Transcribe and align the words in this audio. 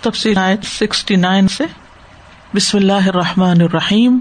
تفصیل 0.00 0.38
sixty 0.64 1.16
nine 1.16 1.48
سے۔ 1.48 1.64
بسم 2.54 2.78
اللہ 2.78 2.92
الرحمٰن 2.92 3.60
الرحیم۔ 3.60 4.18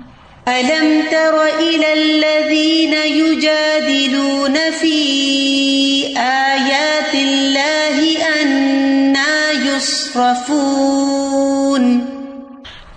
ألم 0.47 1.01
تر 1.11 1.59
إلى 1.59 1.91
الذين 1.91 3.15
يجادلون 3.15 4.57
في 4.79 6.17
آيات 6.17 7.15
الله 7.15 8.01
أنا 8.41 9.65
يصرفون؟ 9.65 11.99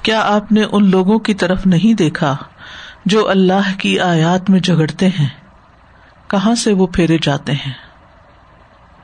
کیا 0.02 0.20
آپ 0.20 0.52
نے 0.52 0.64
ان 0.72 0.90
لوگوں 0.90 1.18
کی 1.18 1.34
طرف 1.34 1.66
نہیں 1.66 1.94
دیکھا 1.94 2.36
جو 3.06 3.28
اللہ 3.28 3.78
کی 3.78 4.00
آیات 4.00 4.50
میں 4.50 4.60
جگڑتے 4.60 5.08
ہیں؟ 5.08 5.28
کہاں 6.26 6.54
سے 6.54 6.72
وہ 6.72 6.86
پھیرے 6.86 7.18
جاتے 7.22 7.52
ہیں؟ 7.52 7.91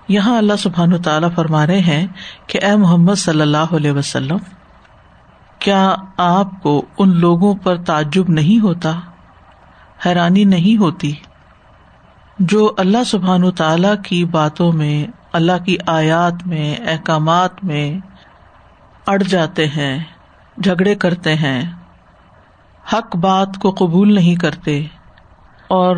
یہاں 0.09 0.37
اللہ 0.39 0.57
سبحان 0.59 0.93
و 0.93 0.99
تعالیٰ 0.99 1.29
فرما 1.35 1.67
رہے 1.67 1.81
ہیں 1.81 2.07
کہ 2.47 2.59
اے 2.63 2.77
محمد 2.77 3.15
صلی 3.15 3.41
اللہ 3.41 3.75
علیہ 3.77 3.93
وسلم، 3.93 4.37
کیا 5.59 5.95
آپ 6.17 6.63
کو 6.63 6.85
ان 6.99 7.17
لوگوں 7.17 7.55
پر 7.55 7.77
تعجب 7.77 8.29
نہیں 8.29 8.63
ہوتا؟ 8.63 8.93
حیرانی 10.07 10.45
نہیں 10.45 10.77
ہوتی؟ 10.77 11.13
جو 12.39 12.73
اللہ 12.79 13.05
سبحان 13.07 13.45
و 13.45 13.51
تعالی 13.51 13.89
کی 14.05 14.25
باتوں 14.25 14.73
میں، 14.73 15.07
اللہ 15.33 15.65
کی 15.65 15.77
آیات 15.87 16.47
میں، 16.47 16.75
احکامات 16.87 17.65
میں 17.65 17.99
اڑ 19.07 19.23
جاتے 19.23 19.67
ہیں، 19.67 19.99
جھگڑے 20.63 20.95
کرتے 20.95 21.35
ہیں، 21.35 21.61
حق 22.93 23.17
بات 23.17 23.59
کو 23.63 23.71
قبول 23.71 24.15
نہیں 24.15 24.35
کرتے 24.35 24.87
اور 25.69 25.97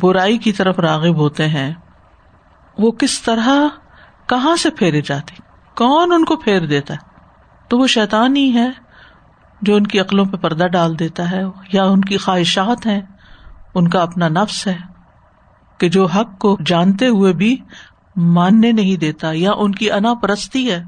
برائی 0.00 0.38
کی 0.38 0.52
طرف 0.52 0.78
راغب 0.78 1.16
ہوتے 1.16 1.48
ہیں۔ 1.48 1.72
وہ 2.78 2.90
کس 2.90 3.22
طرح 3.22 3.48
کہاں 4.26 4.56
سے 4.56 4.70
پھیرے 4.70 5.00
جاتے 5.00 5.34
کون 5.76 6.12
ان 6.12 6.24
کو 6.24 6.36
پھیر 6.36 6.66
دیتا 6.66 6.94
ہے؟ 6.94 6.98
تو 7.68 7.78
وہ 7.78 7.86
شیطان 7.86 8.36
ہی 8.36 8.54
ہے 8.54 8.70
جو 9.62 9.76
ان 9.76 9.86
کی 9.86 10.00
عقلوں 10.00 10.24
پہ 10.24 10.36
پردہ 10.36 10.66
ڈال 10.66 10.98
دیتا 10.98 11.30
ہے 11.30 11.42
یا 11.72 11.84
ان 11.84 12.00
کی 12.00 12.16
خواہشات 12.16 12.86
ہیں؟ 12.86 13.00
ان 13.74 13.88
کا 13.88 14.02
اپنا 14.02 14.28
نفس 14.28 14.66
ہے 14.66 14.76
کہ 15.78 15.88
جو 15.88 16.06
حق 16.06 16.38
کو 16.38 16.56
جانتے 16.66 17.06
ہوئے 17.06 17.32
بھی 17.32 17.56
ماننے 18.16 18.72
نہیں 18.72 18.96
دیتا 18.96 19.28
یا 19.32 19.50
ان 19.56 19.72
کی 19.72 19.90
انا 19.90 20.14
پرستی 20.14 20.72
ہے۔ 20.72 20.84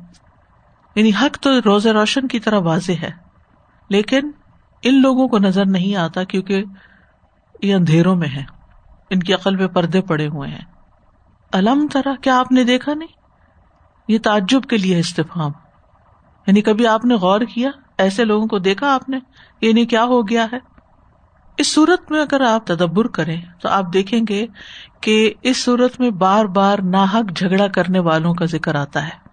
یعنی 0.95 1.11
حق 1.23 1.39
تو 1.39 1.51
روز 1.65 1.87
روشن 1.87 2.29
کی 2.29 2.41
طرح 2.41 2.59
واضح 2.59 2.93
ہے، 3.03 3.11
لیکن 3.91 4.31
ان 4.83 5.03
لوگوں 5.03 5.29
کو 5.29 5.39
نظر 5.39 5.67
نہیں 5.67 5.97
آتا 5.97 6.25
کیونکہ 6.25 6.65
یہ 7.63 7.75
اندھیروں 7.75 8.17
میں 8.17 8.29
ہے 8.29 8.45
ان 9.11 9.21
کی 9.21 9.35
عقل 9.35 9.57
پہ 9.57 9.67
پردے 9.67 10.01
پڑے 10.01 10.29
ہوئے 10.29 10.51
ہیں۔ 10.51 10.78
الم 11.53 11.87
طرح 11.93 12.15
کیا 12.23 12.39
آپ 12.39 12.53
نے 12.53 12.65
دیکھا 12.65 12.95
نہیں؟ 12.95 13.09
یہ 14.09 14.19
تعجب 14.19 14.63
کے 14.63 14.79
لیے 14.79 14.99
استفام 14.99 15.51
یعنی 16.47 16.61
کبھی 16.61 16.87
آپ 16.87 17.05
نے 17.05 17.15
غور 17.15 17.41
کیا؟ 17.41 17.71
ایسے 17.99 18.25
لوگوں 18.25 18.47
کو 18.47 18.59
دیکھا 18.59 18.95
آپ 18.95 19.09
نے؟ 19.09 19.19
یعنی 19.61 19.87
کیا 19.87 20.05
ہو 20.05 20.29
گیا 20.29 20.47
ہے؟ 20.53 20.59
اس 21.59 21.75
صورت 21.75 22.11
میں 22.11 22.21
اگر 22.21 22.41
آپ 22.41 22.67
تدبر 22.67 23.07
کریں، 23.07 23.41
تو 23.61 23.69
آپ 23.69 23.85
دیکھیں 23.93 24.21
گے 24.29 24.47
کہ 25.01 25.35
اس 25.43 25.65
صورت 25.65 26.01
میں 26.01 26.11
بار 26.11 26.45
بار 26.45 26.79
ناحک 26.79 27.37
جھگڑا 27.37 27.69
کرنے 27.69 27.99
والوں 27.99 28.35
کا 28.35 28.45
ذکر 28.45 28.75
آتا 28.75 29.05
ہے۔ 29.05 29.29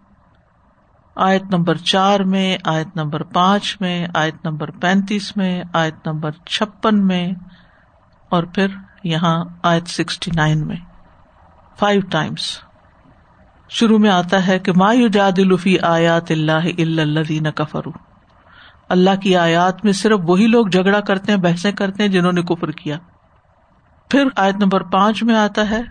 آیت 1.15 1.43
نمبر 1.43 1.75
چار 1.75 2.19
میں، 2.19 2.57
آیت 2.63 2.87
نمبر 2.95 3.23
پانچ 3.23 3.77
میں، 3.79 4.07
آیت 4.15 4.35
نمبر 4.43 4.71
پینتیس 4.71 5.37
میں، 5.37 5.63
آیت 5.73 6.07
نمبر 6.07 6.31
چھپن 6.31 7.07
میں، 7.07 7.31
اور 8.29 8.43
پھر 8.43 8.67
یہاں 9.03 9.45
آیت 9.63 9.87
سکسٹی 9.87 10.31
نائن 10.35 10.67
میں۔ 10.67 10.94
فائیو 11.79 12.01
ٹائمس 12.01 12.59
شروع 13.69 13.97
میں 13.99 14.09
آتا 14.09 14.47
ہے 14.47 14.59
کہ 14.59 14.71
ما 14.75 14.93
جاد 15.13 15.31
الفی 15.37 15.79
آیات 15.79 16.31
اللہ 16.31 16.67
اللہ 16.77 17.49
کفرو 17.55 17.91
اللہ 18.89 19.09
کی 19.21 19.35
آیات 19.35 19.83
میں 19.85 19.93
صرف 19.93 20.19
وہی 20.23 20.47
لوگ 20.47 20.67
جھگڑا 20.67 20.99
کرتے 20.99 21.31
ہیں، 21.31 21.39
بحثیں 21.39 21.71
کرتے 21.71 22.03
ہیں 22.03 22.09
جنہوں 22.09 22.31
نے 22.31 22.41
کفر 22.41 22.71
کیا۔ 22.71 22.97
پھر 24.09 24.27
آیت 24.35 24.55
نمبر 24.55 24.83
پانچ 24.83 25.23
میں 25.23 25.35
آتا 25.35 25.69
ہے 25.69 25.81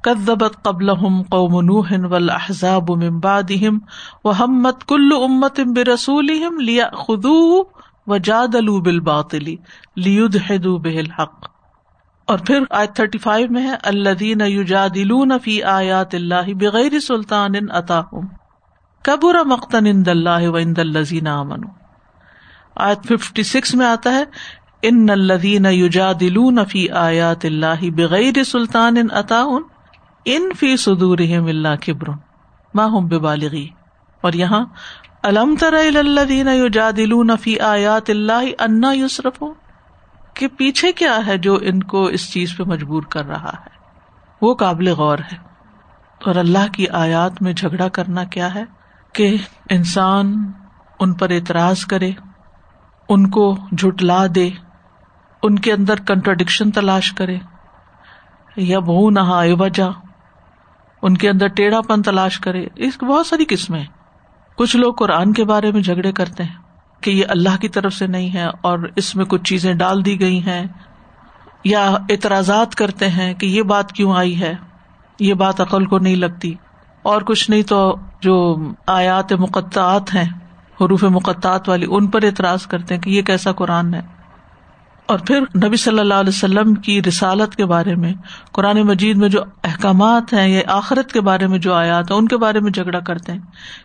کدبت 0.00 0.62
قبل 0.62 0.94
قوم 1.30 1.60
نوح 1.60 1.92
والاحزاب 2.10 2.90
من 2.90 3.18
بعدهم 3.18 3.78
وهمت 4.24 4.84
كل 4.84 5.10
امت 5.20 5.60
برسول 5.76 6.26
لیا 6.64 6.88
خدو 6.96 7.64
و 8.06 8.16
جادلوا 8.16 8.80
بالباطل 8.80 9.54
لیدحدوا 9.96 10.78
به 10.78 10.98
الحق۔ 10.98 11.55
اور 12.28 12.38
پھر 12.46 12.62
آج 12.70 12.88
تھرٹی 12.94 13.18
فائیو 13.18 13.48
میں 13.50 13.62
ہے 13.62 13.74
اللہ 13.84 14.14
دین 14.20 14.40
یوجا 14.40 14.86
دلون 14.94 15.32
فی 15.38 15.62
آیات 15.62 16.14
اللہ 16.14 16.52
بغیر 16.54 16.98
سلطان 17.00 17.54
عطا 17.70 18.00
کبر 19.04 19.44
مختن 19.44 19.86
ان 19.86 20.02
اللہ 20.06 20.48
و 20.48 20.56
ان 20.56 20.76
دلزین 20.76 21.26
امن 21.26 21.60
آج 22.84 23.06
ففٹی 23.08 23.42
سکس 23.42 23.74
میں 23.74 23.86
آتا 23.86 24.14
ہے 24.14 24.24
ان 24.82 25.10
الدین 25.10 25.66
یوجا 25.66 26.10
دلون 26.20 26.58
فی 26.68 26.88
آیات 26.90 27.44
اللہ 27.44 27.84
بغیر 27.90 28.42
سلطان 28.44 28.96
ان 28.96 29.10
عطا 29.12 29.42
ان 30.26 30.48
فی 30.56 30.76
صدور 30.76 31.18
اللہ 31.18 31.76
کبر 31.86 32.08
ماہم 32.74 33.06
بالغی 33.08 33.66
اور 34.22 34.32
یہاں 34.32 34.64
علم 35.22 35.54
تر 35.60 35.74
الدین 35.74 36.48
یوجا 36.48 36.90
دلون 36.96 37.30
فی 37.36 37.58
آیات 37.60 38.10
اللہ 38.10 38.50
انا 38.58 38.92
یوسرف 38.92 39.40
ہوں 39.42 39.54
کہ 40.36 40.48
پیچھے 40.48 40.92
کیا 40.92 41.20
ہے 41.26 41.38
جو 41.38 41.58
ان 41.62 41.82
کو 41.82 42.04
اس 42.04 42.32
چیز 42.32 42.56
پہ 42.56 42.62
مجبور 42.66 43.02
کر 43.02 43.26
رہا 43.26 43.50
ہے؟ 43.50 43.76
وہ 44.42 44.54
قابل 44.54 44.88
غور 44.88 45.18
ہے۔ 45.18 45.36
اور 46.26 46.34
اللہ 46.34 46.72
کی 46.72 46.88
آیات 46.88 47.42
میں 47.42 47.52
جھگڑا 47.52 47.88
کرنا 47.88 48.24
کیا 48.24 48.54
ہے؟ 48.54 48.64
کہ 49.12 49.36
انسان 49.70 50.52
ان 51.00 51.14
پر 51.14 51.30
اعتراض 51.30 51.84
کرے، 51.84 52.10
ان 53.08 53.30
کو 53.30 53.56
جھٹلا 53.78 54.26
دے، 54.34 54.50
ان 55.42 55.58
کے 55.58 55.72
اندر 55.72 55.94
کنٹرڈکشن 56.00 56.70
تلاش 56.70 57.12
کرے۔ 57.12 57.38
یا 58.56 58.78
بہو 58.78 59.10
نہا 59.10 59.42
وجہ 59.58 59.90
ان 61.02 61.16
کے 61.16 61.30
اندر 61.30 61.46
ٹیڑھا 61.46 61.80
پن 61.80 62.02
تلاش 62.02 62.40
کرے۔ 62.40 62.66
اس 62.76 63.02
بہت 63.02 63.26
ساری 63.26 63.44
قسمیں 63.48 63.84
کچھ 64.56 64.76
لوگ 64.76 64.94
قرآن 64.94 65.32
کے 65.32 65.44
بارے 65.44 65.72
میں 65.72 65.80
جھگڑے 65.80 66.12
کرتے 66.12 66.42
ہیں۔ 66.42 66.65
کہ 67.00 67.10
یہ 67.10 67.24
اللہ 67.28 67.56
کی 67.60 67.68
طرف 67.68 67.92
سے 67.92 68.06
نہیں 68.06 68.34
ہے 68.34 68.46
اور 68.60 68.78
اس 68.96 69.16
میں 69.16 69.24
کچھ 69.24 69.42
چیزیں 69.42 69.74
ڈال 69.74 70.04
دی 70.04 70.20
گئی 70.20 70.46
ہیں 70.46 70.66
یا 71.64 71.90
اعتراضات 71.90 72.74
کرتے 72.74 73.08
ہیں 73.08 73.34
کہ 73.34 73.46
یہ 73.46 73.62
بات 73.62 73.92
کیوں 73.92 74.16
آئی 74.16 74.40
ہے؟ 74.40 74.54
یہ 75.20 75.34
بات 75.34 75.60
عقل 75.60 75.86
کو 75.86 75.98
نہیں 75.98 76.16
لگتی۔ 76.16 76.54
اور 77.02 77.22
کچھ 77.22 77.50
نہیں 77.50 77.62
تو 77.62 77.96
جو 78.20 78.56
آیات 78.86 79.32
مقطعات 79.32 80.14
ہیں، 80.14 80.24
حروف 80.80 81.02
مقطعات 81.04 81.68
والی، 81.68 81.86
ان 81.90 82.06
پر 82.06 82.22
اعتراض 82.22 82.66
کرتے 82.66 82.94
ہیں 82.94 83.02
کہ 83.02 83.10
یہ 83.10 83.22
کیسا 83.22 83.52
قرآن 83.52 83.94
ہے۔ 83.94 84.00
اور 85.06 85.18
پھر 85.18 85.40
نبی 85.40 85.76
صلی 85.76 85.98
اللہ 85.98 86.14
علیہ 86.14 86.28
وسلم 86.28 86.74
کی 86.74 87.02
رسالت 87.02 87.56
کے 87.56 87.66
بارے 87.66 87.94
میں، 87.94 88.12
قرآن 88.52 88.82
مجید 88.82 89.16
میں 89.16 89.28
جو 89.28 89.40
احکامات 89.64 90.32
ہیں 90.32 90.48
یا 90.48 90.62
آخرت 90.66 91.12
کے 91.12 91.20
بارے 91.20 91.46
میں 91.46 91.58
جو 91.58 91.74
آیات 91.74 92.10
ہیں، 92.10 92.18
ان 92.18 92.28
کے 92.28 92.36
بارے 92.36 92.60
میں 92.60 92.70
جھگڑا 92.70 93.00
کرتے 93.00 93.32
ہیں 93.32 93.40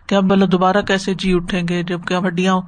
کہ 0.06 0.14
ہم 0.14 0.28
بلا 0.28 0.46
دوبارہ 0.52 0.82
کیسے 0.82 1.14
جی 1.14 1.34
اٹھیں 1.34 1.62
گے 1.68 1.82
جبکہ 1.82 2.14
ہڈیاں 2.26 2.60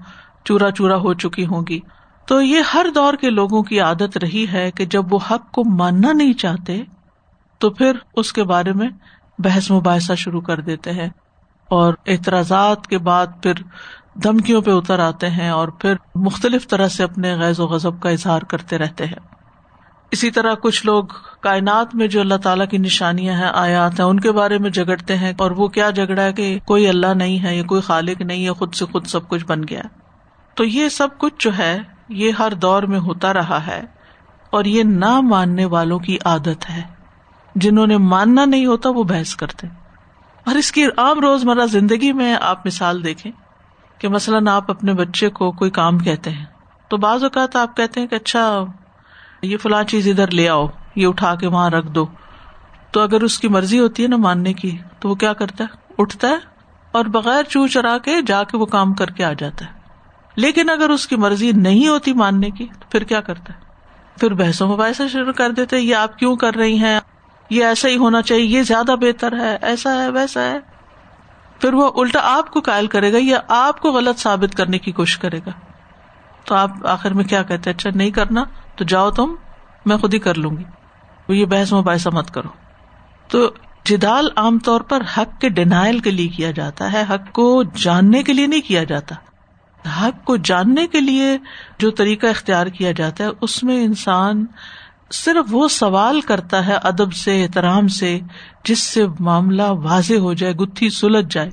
چورا 0.45 0.71
چورا 0.71 0.97
ہو 0.97 1.15
چکی 1.15 1.47
ہوں 1.47 1.63
گی۔ 1.69 1.81
تو 2.27 2.43
یہ 2.43 2.63
ہر 2.75 2.87
دور 2.95 3.15
کے 3.15 3.31
لوگوں 3.31 3.63
کی 3.63 3.81
عادت 3.81 4.19
رہی 4.19 4.47
ہے 4.53 4.71
کہ 4.71 4.87
جب 4.87 5.13
وہ 5.13 5.19
حق 5.31 5.53
کو 5.53 5.65
ماننا 5.65 6.13
نہیں 6.13 6.33
چاہتے، 6.33 6.83
تو 7.59 7.71
پھر 7.71 7.93
اس 8.17 8.33
کے 8.33 8.45
بارے 8.45 8.73
میں 8.73 8.89
بحث 9.39 9.71
مباحثہ 9.71 10.13
شروع 10.13 10.41
کر 10.41 10.61
دیتے 10.61 10.93
ہیں۔ 10.93 11.09
اور 11.65 11.95
اعتراضات 12.07 12.87
کے 12.87 12.99
بعد 12.99 13.27
پھر 13.43 13.53
دھمکیوں 14.23 14.63
پہ 14.63 14.71
اتر 14.71 14.99
آتے 14.99 15.31
ہیں 15.31 15.49
اور 15.49 15.69
پھر 15.69 15.95
مختلف 16.15 16.69
طرح 16.69 16.89
سے 16.89 17.03
اپنے 17.03 17.37
غیر 17.37 17.61
و 17.61 17.67
غذب 17.67 18.01
کا 18.01 18.11
اظہار 18.11 18.43
کرتے 18.43 18.79
رہتے 18.79 19.07
ہیں۔ 19.07 19.35
اسی 20.11 20.31
طرح 20.31 20.55
کچھ 20.55 20.87
لوگ 20.87 21.05
کائنات 21.41 21.95
میں 21.95 22.07
جو 22.07 22.21
اللہ 22.21 22.35
تعالیٰ 22.35 22.69
کی 22.69 22.79
نشانیاں 22.79 23.35
ہیں، 23.35 23.51
آیات 23.55 24.01
ہیں، 24.01 24.07
ان 24.07 24.21
کے 24.21 24.33
بارے 24.33 24.59
میں 24.59 24.71
جگڑتے 24.71 25.17
ہیں 25.17 25.33
اور 25.39 25.51
وہ 25.51 25.69
کیا 25.69 25.91
جھگڑا 25.91 26.23
ہے 26.23 26.33
کہ 26.33 26.59
کوئی 26.67 26.89
اللہ 26.89 27.15
نہیں 27.15 27.43
ہے 27.43 27.57
یا 27.57 27.63
کوئی 27.63 27.81
خالق 27.81 28.21
نہیں 28.21 28.45
ہے، 28.45 28.53
خود 28.53 28.75
سے 28.75 28.85
خود 28.85 29.07
سب 29.07 29.29
کچھ 29.29 29.45
بن 29.45 29.63
گیا۔ 29.71 29.83
تو 30.55 30.65
یہ 30.65 30.89
سب 30.89 31.09
کچھ 31.19 31.35
جو 31.39 31.59
ہے، 31.59 31.79
یہ 32.09 32.31
ہر 32.39 32.55
دور 32.55 32.83
میں 32.83 32.99
ہوتا 32.99 33.33
رہا 33.33 33.67
ہے، 33.67 33.83
اور 34.51 34.65
یہ 34.65 34.83
نہ 34.83 35.21
ماننے 35.21 35.65
والوں 35.65 35.99
کی 35.99 36.19
عادت 36.25 36.71
ہے۔ 36.71 36.83
جنہوں 37.55 37.87
نے 37.87 37.97
ماننا 37.97 38.45
نہیں 38.45 38.67
ہوتا، 38.67 38.91
وہ 38.91 39.03
بحث 39.03 39.37
کرتے۔ 39.37 39.67
اور 40.47 40.55
اس 40.55 40.73
کی 40.73 40.85
عام 40.85 41.21
روز 41.21 41.45
مرہ 41.45 41.67
زندگی 41.67 42.13
میں 42.13 42.37
آپ 42.41 42.67
مثال 42.67 43.05
دیکھیں 43.05 43.33
کہ 43.99 44.09
مثلاً 44.09 44.49
آپ 44.49 44.71
اپنے 44.71 44.95
بچے 44.95 45.31
کو 45.31 45.53
کوئی 45.53 45.71
کام 45.71 45.99
کہتے 45.99 46.31
ہیں، 46.31 46.45
تو 46.89 46.97
بعض 46.97 47.23
اوقات 47.23 47.57
آپ 47.57 47.77
کہتے 47.77 48.01
ہیں 48.01 48.07
کہ 48.07 48.15
اچھا 48.15 48.65
یہ 49.43 49.57
فلاں 49.57 49.83
چیز 49.83 50.09
ادھر 50.09 50.31
لے 50.31 50.49
آؤ، 50.49 50.67
یہ 50.97 51.07
اٹھا 51.07 51.35
کے 51.35 51.47
وہاں 51.47 51.71
رکھ 51.71 51.87
دو۔ 51.87 52.07
تو 52.91 53.01
اگر 53.01 53.23
اس 53.23 53.39
کی 53.39 53.49
مرضی 53.49 53.79
ہوتی 53.79 54.03
ہے 54.03 54.09
نا 54.09 54.17
ماننے 54.17 54.53
کی، 54.53 54.79
تو 54.99 55.09
وہ 55.09 55.15
کیا 55.15 55.33
کرتا 55.33 55.65
ہے؟ 55.65 55.93
اٹھتا 55.99 56.29
ہے 56.29 56.37
اور 56.93 57.05
بغیر 57.05 57.43
چو 57.43 57.67
چرا 57.67 57.99
کے 57.99 58.23
جا 58.23 58.45
کے 58.45 58.57
وہ 58.57 58.67
کام 58.67 58.95
کر 58.95 59.07
کے 59.07 59.25
آ 59.25 59.33
جاتا 59.33 59.65
ہے۔ 59.65 59.84
لیکن 60.37 60.71
اگر 60.71 60.91
اس 60.91 61.07
کی 61.07 61.17
مرضی 61.17 61.53
نہیں 61.53 61.89
ہوتی 61.89 62.13
ماننے 62.13 62.51
کی، 62.51 62.67
تو 62.67 62.85
پھر 62.91 63.05
کیا 63.05 63.21
کرتا 63.21 63.53
ہے؟ 63.55 63.65
پھر 64.21 64.35
بحثوں 64.35 64.69
میں 64.69 64.77
ویسا 64.77 65.07
شروع 65.07 65.33
کر 65.33 65.51
دیتے 65.51 65.79
یہ 65.79 65.95
آپ 65.95 66.19
کیوں 66.19 66.37
کر 66.37 66.55
رہی 66.55 66.79
ہیں؟ 66.79 67.01
یہ 67.51 67.65
ایسا 67.65 67.89
ہی 67.89 67.97
ہونا 67.97 68.23
چاہیے، 68.23 68.45
یہ 68.45 68.63
زیادہ 68.63 68.95
بہتر 69.01 69.39
ہے، 69.39 69.59
ایسا 69.63 70.03
ہے، 70.03 70.11
ویسا 70.11 70.41
ہے۔ 70.41 70.59
پھر 71.61 71.75
وہ 71.75 71.91
الٹا 71.97 72.21
آپ 72.23 72.51
کو 72.51 72.61
قائل 72.61 72.87
کرے 72.87 73.13
گا 73.13 73.19
یا 73.21 73.41
آپ 73.49 73.81
کو 73.81 73.93
غلط 73.93 74.19
ثابت 74.19 74.55
کرنے 74.55 74.79
کی 74.79 74.93
کوشش 74.93 75.19
کرے 75.19 75.39
گا۔ 75.39 75.51
تو 76.45 76.55
آپ 76.55 76.87
آخر 76.87 77.11
میں 77.11 77.25
کیا 77.25 77.43
کہتے 77.43 77.71
اچھا 77.71 77.91
نہیں 77.95 78.11
کرنا، 78.11 78.45
تو 78.77 78.85
جاؤ 78.85 79.11
تم، 79.11 79.35
میں 79.87 79.97
خود 79.97 80.15
ہی 80.15 80.19
کر 80.19 80.35
لوں 80.35 80.51
گی۔ 80.51 80.65
وہ 81.29 81.37
یہ 81.37 81.45
بحث 81.45 81.73
مباحثہ 81.73 82.09
مت 82.09 82.31
کرو۔ 82.31 82.49
تو 83.29 83.51
جدال 83.85 84.29
عام 84.37 84.59
طور 84.59 84.81
پر 84.81 85.03
حق 85.17 85.41
کے 85.41 85.49
ڈینائل 85.49 85.99
کے 85.99 86.11
لیے 86.11 86.29
کیا 86.29 86.51
جاتا 86.51 86.93
ہے، 86.93 87.05
حق 87.11 87.33
کو 87.33 87.63
جاننے 87.63 88.23
کے 88.23 88.33
لیے 88.33 88.47
نہیں 88.47 88.61
کیا 88.61 88.85
جاتا۔ 88.85 89.15
حق 89.87 90.25
کو 90.25 90.37
جاننے 90.37 90.87
کے 90.87 91.01
لیے 91.01 91.39
جو 91.79 91.91
طریقہ 91.91 92.27
اختیار 92.27 92.67
کیا 92.67 92.93
جاتا 92.93 93.25
ہے، 93.25 93.29
اس 93.41 93.63
میں 93.63 93.85
انسان 93.85 94.47
صرف 95.13 95.47
وہ 95.51 95.69
سوال 95.69 96.21
کرتا 96.21 96.67
ہے 96.67 96.75
ادب 96.75 97.13
سے، 97.13 97.43
احترام 97.43 97.89
سے، 97.89 98.21
جس 98.65 98.79
سے 98.79 99.05
معاملہ 99.21 99.63
واضح 99.63 100.15
ہو 100.15 100.35
جائے، 100.35 100.53
گتھی 100.53 100.91
سلجھ 100.91 101.27
جائے۔ 101.31 101.51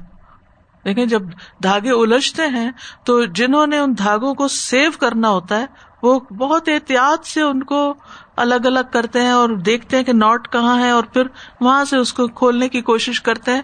دیکھیں، 0.85 1.05
جب 1.05 1.21
دھاگے 1.63 1.91
الجھتے 1.91 2.41
ہیں 2.47 2.71
تو 3.05 3.25
جنہوں 3.25 3.67
نے 3.67 3.77
ان 3.77 3.93
دھاگوں 3.97 4.33
کو 4.33 4.47
سیو 4.47 4.91
کرنا 4.99 5.29
ہوتا 5.29 5.59
ہے، 5.59 5.65
وہ 6.03 6.19
بہت 6.19 6.69
احتیاط 6.69 7.25
سے 7.25 7.41
ان 7.41 7.63
کو 7.63 7.93
الگ 8.35 8.55
الگ 8.55 8.79
کرتے 8.91 9.21
ہیں 9.21 9.31
اور 9.31 9.49
دیکھتے 9.49 9.97
ہیں 9.97 10.03
کہ 10.03 10.13
ناٹ 10.13 10.51
کہاں 10.51 10.79
ہے 10.79 10.89
اور 10.89 11.03
پھر 11.03 11.23
وہاں 11.61 11.85
سے 11.85 11.97
اس 11.97 12.13
کو 12.13 12.27
کھولنے 12.27 12.69
کی 12.69 12.81
کوشش 12.81 13.21
کرتے 13.21 13.51
ہیں۔ 13.51 13.61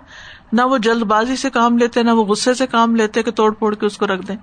نہ 0.53 0.61
وہ 0.61 0.77
جلد 0.77 1.03
بازی 1.03 1.35
سے 1.35 1.49
کام 1.49 1.77
لیتے، 1.77 2.03
نہ 2.03 2.11
وہ 2.11 2.25
غصے 2.25 2.53
سے 2.53 2.67
کام 2.67 2.95
لیتے 2.95 3.23
کہ 3.23 3.31
توڑ 3.31 3.53
پھوڑ 3.53 3.75
کے 3.75 3.85
اس 3.85 3.97
کو 3.97 4.07
رکھ 4.07 4.27
دیں۔ 4.27 4.35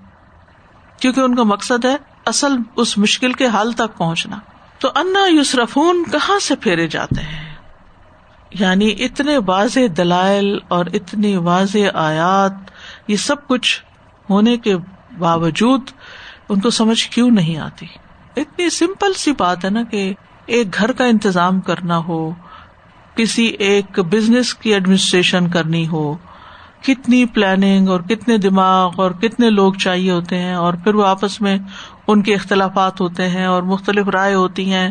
کیونکہ 1.04 1.20
ان 1.20 1.34
کا 1.34 1.42
مقصد 1.42 1.84
ہے 1.84 1.96
اصل 2.26 2.56
اس 2.76 2.98
مشکل 2.98 3.32
کے 3.32 3.46
حل 3.46 3.72
تک 3.72 3.98
پہنچنا۔ 3.98 4.38
تو 4.78 4.88
انا 4.94 5.26
یوسرفون 5.26 6.04
کہاں 6.12 6.38
سے 6.38 6.56
پھیرے 6.56 6.86
جاتے 6.86 7.20
ہیں؟ 7.20 7.54
یعنی 8.50 8.94
اتنے 8.98 9.38
واضح 9.46 9.80
دلائل 9.96 10.58
اور 10.68 10.86
اتنی 10.92 11.36
واضح 11.36 11.78
آیات، 11.94 12.52
یہ 13.08 13.16
سب 13.16 13.46
کچھ 13.46 13.82
ہونے 14.30 14.56
کے 14.56 14.76
باوجود 15.18 15.80
ان 16.48 16.60
کو 16.60 16.70
سمجھ 16.70 17.08
کیوں 17.10 17.30
نہیں 17.30 17.58
آتی؟ 17.58 17.86
اتنی 18.36 18.70
سمپل 18.70 19.12
سی 19.12 19.32
بات 19.38 19.64
ہے 19.64 19.70
نا 19.70 19.82
کہ 19.82 20.14
ایک 20.46 20.74
گھر 20.74 20.92
کا 20.92 21.04
انتظام 21.04 21.60
کرنا 21.60 21.98
ہو، 21.98 22.30
کسی 23.14 23.44
ایک 23.44 24.00
بزنس 24.00 24.54
کی 24.54 24.72
ایڈمنسٹریشن 24.72 25.48
کرنی 25.48 25.88
ہو 25.88 26.16
کتنی 26.84 27.24
پلاننگ 27.24 27.88
اور 27.88 28.00
کتنے 28.00 28.36
دماغ 28.38 29.00
اور 29.00 29.10
کتنے 29.10 29.50
لوگ 29.50 29.74
چاہیے 29.74 30.10
ہوتے 30.10 30.38
ہیں 30.38 30.54
اور 30.54 30.74
پھر 30.74 30.94
وہ 30.94 31.04
آپس 31.06 31.40
میں 31.40 31.56
ان 32.06 32.22
کے 32.22 32.34
اختلافات 32.34 33.00
ہوتے 33.00 33.28
ہیں 33.28 33.46
اور 33.46 33.62
مختلف 33.62 34.08
رائے 34.08 34.34
ہوتی 34.34 34.72
ہیں 34.72 34.90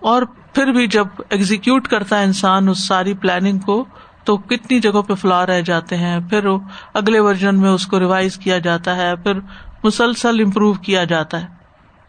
اور 0.00 0.22
پھر 0.52 0.72
بھی 0.72 0.86
جب 0.86 1.06
ایگزیکیوٹ 1.30 1.88
کرتا 1.88 2.18
ہے 2.18 2.24
انسان 2.24 2.68
اس 2.68 2.86
ساری 2.86 3.14
پلاننگ 3.14 3.58
کو 3.58 3.84
تو 4.24 4.36
کتنی 4.36 4.78
جگہوں 4.80 5.02
پہ 5.02 5.14
فلا 5.14 5.44
رہ 5.46 5.60
جاتے 5.60 5.96
ہیں، 5.96 6.18
پھر 6.30 6.46
اگلے 6.94 7.20
ورژن 7.20 7.60
میں 7.60 7.70
اس 7.70 7.86
کو 7.86 7.98
ریوائز 8.00 8.36
کیا 8.36 8.58
جاتا 8.58 8.96
ہے، 8.96 9.14
پھر 9.16 9.40
مسلسل 9.84 10.40
امپروو 10.40 10.72
کیا 10.72 11.04
جاتا 11.04 11.40
ہے۔ 11.42 11.46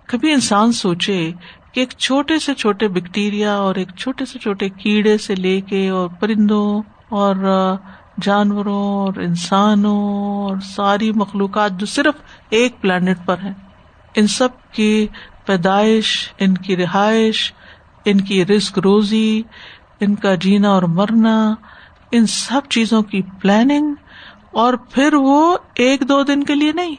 کبھی 0.09 0.31
انسان 0.31 0.71
سوچے 0.71 1.31
کہ 1.71 1.80
ایک 1.80 1.94
چھوٹے 1.97 2.39
سے 2.39 2.53
چھوٹے 2.53 2.88
بیکٹیریا 2.88 3.53
اور 3.53 3.75
ایک 3.75 3.95
چھوٹے 3.97 4.25
سے 4.25 4.39
چھوٹے 4.39 4.69
کیڑے 4.69 5.18
سے 5.18 5.36
لے 5.36 5.59
کے 5.62 5.88
اور 5.89 6.09
پرندوں 6.19 6.81
اور 7.09 7.36
جانوروں 8.22 9.00
اور 9.00 9.14
انسانوں 9.14 10.24
اور 10.44 10.58
ساری 10.64 11.12
مخلوقات 11.12 11.72
جو 11.72 11.86
صرف 11.86 12.16
ایک 12.50 12.82
پلانٹ 12.82 13.18
پر 13.26 13.36
ہے 13.44 13.54
ان 14.16 14.28
سب 14.28 14.50
کی 14.72 15.08
پیدائش، 15.46 16.34
ان 16.38 16.54
کی 16.54 16.78
رہائش، 16.78 17.54
ان 18.06 18.22
کی 18.22 18.46
رسک 18.46 18.80
روزی، 18.80 19.42
ان 20.00 20.16
کا 20.16 20.36
جینا 20.36 20.70
اور 20.70 20.84
مرنا، 20.84 21.56
ان 22.12 22.26
سب 22.26 22.62
چیزوں 22.70 23.02
کی 23.02 23.22
پلاننگ 23.22 23.94
اور 24.52 24.74
پھر 24.74 25.14
وہ 25.14 25.58
ایک 25.76 26.02
دو 26.10 26.24
دن 26.24 26.44
کے 26.44 26.56
لیے 26.56 26.72
نہیں، 26.72 26.96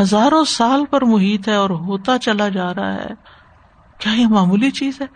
ہزاروں 0.00 0.44
سال 0.44 0.84
پر 0.84 1.02
محیط 1.02 1.48
ہے 1.48 1.54
اور 1.54 1.70
ہوتا 1.70 2.18
چلا 2.18 2.48
جا 2.48 2.74
رہا 2.74 2.94
ہے۔ 2.94 3.38
کیا 3.98 4.12
یہ 4.12 4.26
معمولی 4.26 4.70
چیز 4.70 5.00
ہے؟ 5.00 5.06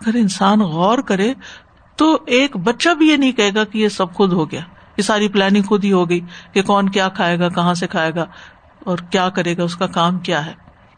اگر 0.00 0.14
انسان 0.14 0.60
غور 0.60 0.98
کرے 0.98 1.34
تو 2.02 2.18
ایک 2.26 2.56
بچہ 2.56 2.94
بھی 2.94 3.08
یہ 3.08 3.16
نہیں 3.16 3.32
کہے 3.32 3.50
گا 3.54 3.64
کہ 3.64 3.78
یہ 3.78 3.88
سب 3.88 4.14
خود 4.14 4.32
ہو 4.32 4.50
گیا، 4.50 4.60
یہ 4.96 5.02
ساری 5.02 5.28
پلاننگ 5.28 5.62
خود 5.62 5.84
ہی 5.84 5.92
ہو 5.92 6.08
گئی 6.10 6.20
کہ 6.52 6.62
کون 6.62 6.88
کیا 6.88 7.08
کھائے 7.08 7.38
گا، 7.38 7.48
کہاں 7.48 7.74
سے 7.74 7.86
کھائے 7.86 8.14
گا 8.14 8.24
اور 8.84 8.98
کیا 9.10 9.28
کرے 9.28 9.56
گا، 9.56 9.62
اس 9.62 9.76
کا 9.76 9.86
کام 9.86 10.18
کیا 10.18 10.46
ہے۔ 10.46 10.52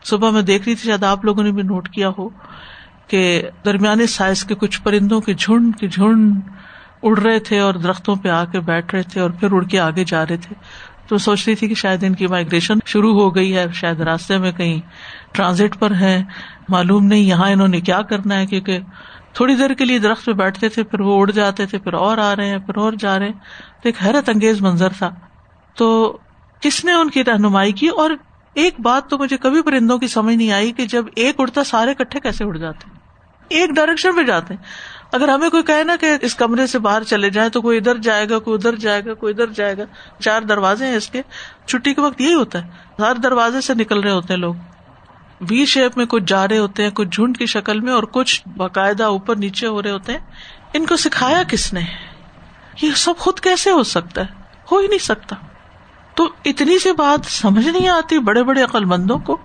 صبح 0.05 0.31
میں 0.31 0.43
دیکھ 0.43 0.65
رہی 0.67 0.75
تھی 0.75 0.89
شاید 0.89 1.05
آپ 1.05 1.25
لوگوں 1.25 1.45
نے 1.45 1.53
بھی 1.53 1.63
نوٹ 1.63 1.89
کیا 1.89 2.11
ہو 2.19 2.29
کہ 3.07 3.43
درمیانے 3.65 4.07
سائز 4.07 4.45
کے 4.45 4.55
کچھ 4.55 4.83
پرندوں 4.83 5.21
کے 5.21 5.35
جھنڈ 5.35 5.77
کے 5.77 5.89
جھنڈ 5.89 6.41
اڑ 7.03 7.19
رہے 7.19 7.39
تھے 7.39 7.59
اور 7.59 7.75
درختوں 7.75 8.17
پہ 8.17 8.29
آ 8.29 8.45
کے 8.45 8.61
بیٹھ 8.61 8.95
رہے 8.95 9.03
تھے 9.03 9.21
اور 9.21 9.31
پھر 9.31 9.53
اڑ 9.53 9.65
کے 9.65 9.81
آگے 9.81 10.05
جا 10.05 10.27
رہے 10.27 10.37
تھے۔ 10.37 10.55
تو 11.07 11.19
سوچ 11.19 11.45
رہی 11.47 11.55
تھی 11.55 11.69
کہ 11.69 11.75
شاید 11.75 12.05
ان 12.05 12.15
کی 12.15 12.27
مائگریشن 12.27 12.75
شروع 12.87 13.21
ہو 13.21 13.35
گئی 13.35 13.57
ہے، 13.57 13.67
شاید 13.75 14.01
راستے 14.01 14.39
میں 14.39 14.53
کہیں 14.53 14.81
ٹرانزٹ 15.33 15.79
پر 15.79 15.95
ہے 15.95 16.25
معلوم 16.69 17.05
نہیں 17.05 17.21
یہاں 17.21 17.51
انہوں 17.51 17.69
نے 17.69 17.81
کیا 17.81 18.03
کرنا 18.03 18.39
ہے، 18.39 18.47
کیونکہ 18.47 18.79
تھوڑی 19.33 19.55
دیر 19.55 19.75
کے 19.75 19.85
لیے 19.85 19.99
درخت 19.99 20.25
پہ 20.25 20.33
بیٹھتے 20.33 20.69
تھے، 20.69 20.83
پھر 20.83 21.01
وہ 21.01 21.21
اڑ 21.21 21.31
جاتے 21.31 21.67
تھے، 21.67 21.79
پھر 21.79 21.93
اور 21.93 22.19
آ 22.19 22.37
رہے 22.37 22.49
ہیں، 22.49 22.59
پھر 22.59 22.77
اور 22.77 22.93
جا 22.99 23.19
رہے 23.19 23.27
ہیں۔ 23.27 23.33
تو 23.83 23.89
ایک 23.89 23.95
حیرت 24.05 24.29
انگیز 24.29 24.61
منظر 24.61 24.89
تھا۔ 24.89 25.11
تو 25.75 26.19
کس 26.61 26.85
نے 26.85 26.93
ان 26.93 27.11
کی 27.11 27.25
رہنمائی 27.25 27.73
کی؟ 27.73 27.89
اور 27.89 28.11
ایک 28.55 28.75
بات 28.81 29.11
تو 29.11 29.19
مجھے 29.19 29.37
کبھی 29.37 29.63
پرندوں 29.63 29.99
کی 29.99 30.07
سمجھ 30.07 30.35
نہیں 30.35 30.53
آئی 30.53 30.73
کہ 30.73 30.87
جب 30.87 31.05
ایک 31.17 31.35
اڑتا، 31.39 31.65
سارے 31.65 31.95
کٹھے 31.95 32.21
کیسے 32.21 32.45
اڑ 32.45 32.57
جاتے؟ 32.57 32.91
ایک 33.49 33.71
ڈائریکشن 33.71 34.17
پہ 34.17 34.23
جاتے۔ 34.23 34.55
اگر 35.15 35.29
ہمیں 35.29 35.51
کوئی 35.51 35.63
کہے 35.63 35.85
نا 35.85 35.97
کہ 35.97 36.11
اس 36.21 36.35
کمرے 36.35 36.67
سے 36.67 36.79
باہر 36.79 37.03
چلے 37.03 37.31
جائیں 37.31 37.51
تو 37.51 37.63
کوئی 37.63 37.79
ادھر 37.79 37.99
جائے 37.99 38.29
گا، 38.29 38.39
کوئی 38.39 38.55
ادھر 38.55 38.77
جائے 38.77 39.05
گا، 39.05 39.15
کوئی 39.15 39.33
ادھر 39.33 39.53
جائے 39.53 39.79
گا۔ 39.79 39.83
چار 40.21 40.43
دروازے 40.43 40.87
ہیں 40.87 40.97
اس 40.97 41.09
کے۔ 41.09 41.23
چھٹی 41.67 41.95
کے 41.95 42.01
وقت 42.01 42.21
یہی 42.21 42.35
ہوتا 42.35 42.65
ہے۔ 42.65 42.71
ہر 42.99 43.15
دروازے 43.15 43.61
سے 43.61 43.75
نکل 43.75 44.01
رہے 44.01 44.11
ہوتے 44.11 44.33
ہیں 44.35 44.41
لوگ۔ 44.41 44.55
وی 45.41 45.65
شیپ 45.67 45.97
میں 45.97 46.07
کچھ 46.07 46.25
جا 46.27 46.49
رہے 46.49 46.59
ہوتے 46.59 46.83
ہیں، 46.83 46.91
کچھ 46.91 47.09
جھنڈ 47.09 47.39
کی 47.39 47.47
شکل 47.47 47.81
میں 47.81 47.93
اور 47.93 48.03
کچھ 48.03 48.49
باقاعدہ 48.57 49.05
اوپر 49.05 49.37
نیچے 49.37 49.67
ہو 49.67 49.83
رہے 49.83 49.91
ہوتے 49.91 50.13
ہیں۔ 50.13 50.19
ان 50.73 50.87
کو 50.87 50.97
سکھایا 50.97 51.43
کس 51.49 51.73
نے؟ 51.73 51.81
یہ 52.83 52.91
سب 52.97 53.15
خود 53.19 53.41
کیسے 53.41 53.71
ہو 53.71 53.83
سکتا 53.83 54.21
ہے؟ 54.21 54.27
ہو 54.73 54.79
ہی 54.79 54.87
نہیں 54.87 54.99
سکتا۔ 54.99 55.37
تو 56.15 56.29
اتنی 56.45 56.79
سی 56.79 56.93
بات 56.93 57.27
سمجھ 57.27 57.69
نہیں 57.69 57.89
آتی 57.89 58.19
بڑے 58.19 58.43
بڑے 58.43 58.63
عقل 58.63 58.85
مندوں 58.85 59.19
کو 59.19 59.37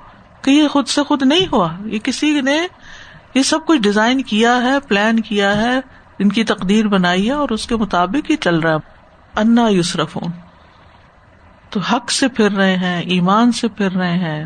کہ 0.42 0.52
یہ 0.52 0.68
خود 0.68 0.88
سے 0.88 1.04
خود 1.04 1.24
نہیں 1.24 1.46
ہوا۔ 1.52 1.70
یہ 1.86 2.00
کسی 2.00 2.42
نے 2.42 2.68
یہ 3.34 3.44
سب 3.44 3.66
کچھ 3.66 3.80
ڈیزائن 3.80 4.22
کیا 4.22 4.62
ہے، 4.62 4.80
پلان 4.88 5.20
کیا 5.20 5.58
ہے، 5.58 5.80
ان 6.20 6.30
کی 6.30 6.44
تقدیر 6.44 6.88
بنائی 6.88 7.28
ہے 7.28 7.32
اور 7.32 7.50
اس 7.50 7.68
کے 7.68 7.76
مطابق 7.76 8.32
ہی 8.32 8.36
چل 8.36 8.60
رہا 8.60 8.74
ہے۔ 8.74 9.00
انا 9.36 9.68
یوسرف 9.68 10.18
تو 11.70 11.80
حق 11.80 12.12
سے 12.12 12.28
پھر 12.28 12.52
رہے 12.52 12.76
ہیں، 12.76 13.02
ایمان 13.02 13.52
سے 13.52 13.68
پھر 13.68 13.92
رہے 13.92 14.18
ہیں، 14.18 14.46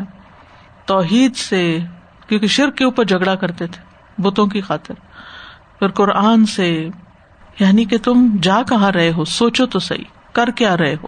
توحید 0.86 1.36
سے، 1.36 1.78
کیونکہ 2.28 2.46
شر 2.46 2.70
کے 2.70 2.84
اوپر 2.84 3.04
جھگڑا 3.04 3.34
کرتے 3.34 3.66
تھے، 3.66 3.82
بتوں 4.22 4.46
کی 4.46 4.60
خاطر۔ 4.60 4.94
پھر 5.78 5.88
قرآن 5.88 6.46
سے 6.46 6.88
یعنی 7.60 7.84
کہ 7.84 7.98
تم 7.98 8.36
جا 8.42 8.62
کہاں 8.68 8.92
رہے 8.92 9.12
ہو، 9.12 9.24
سوچو 9.24 9.66
تو 9.66 9.78
صحیح، 9.78 10.04
کر 10.32 10.50
کیا 10.50 10.76
رہے 10.76 10.94
ہو۔ 10.94 11.06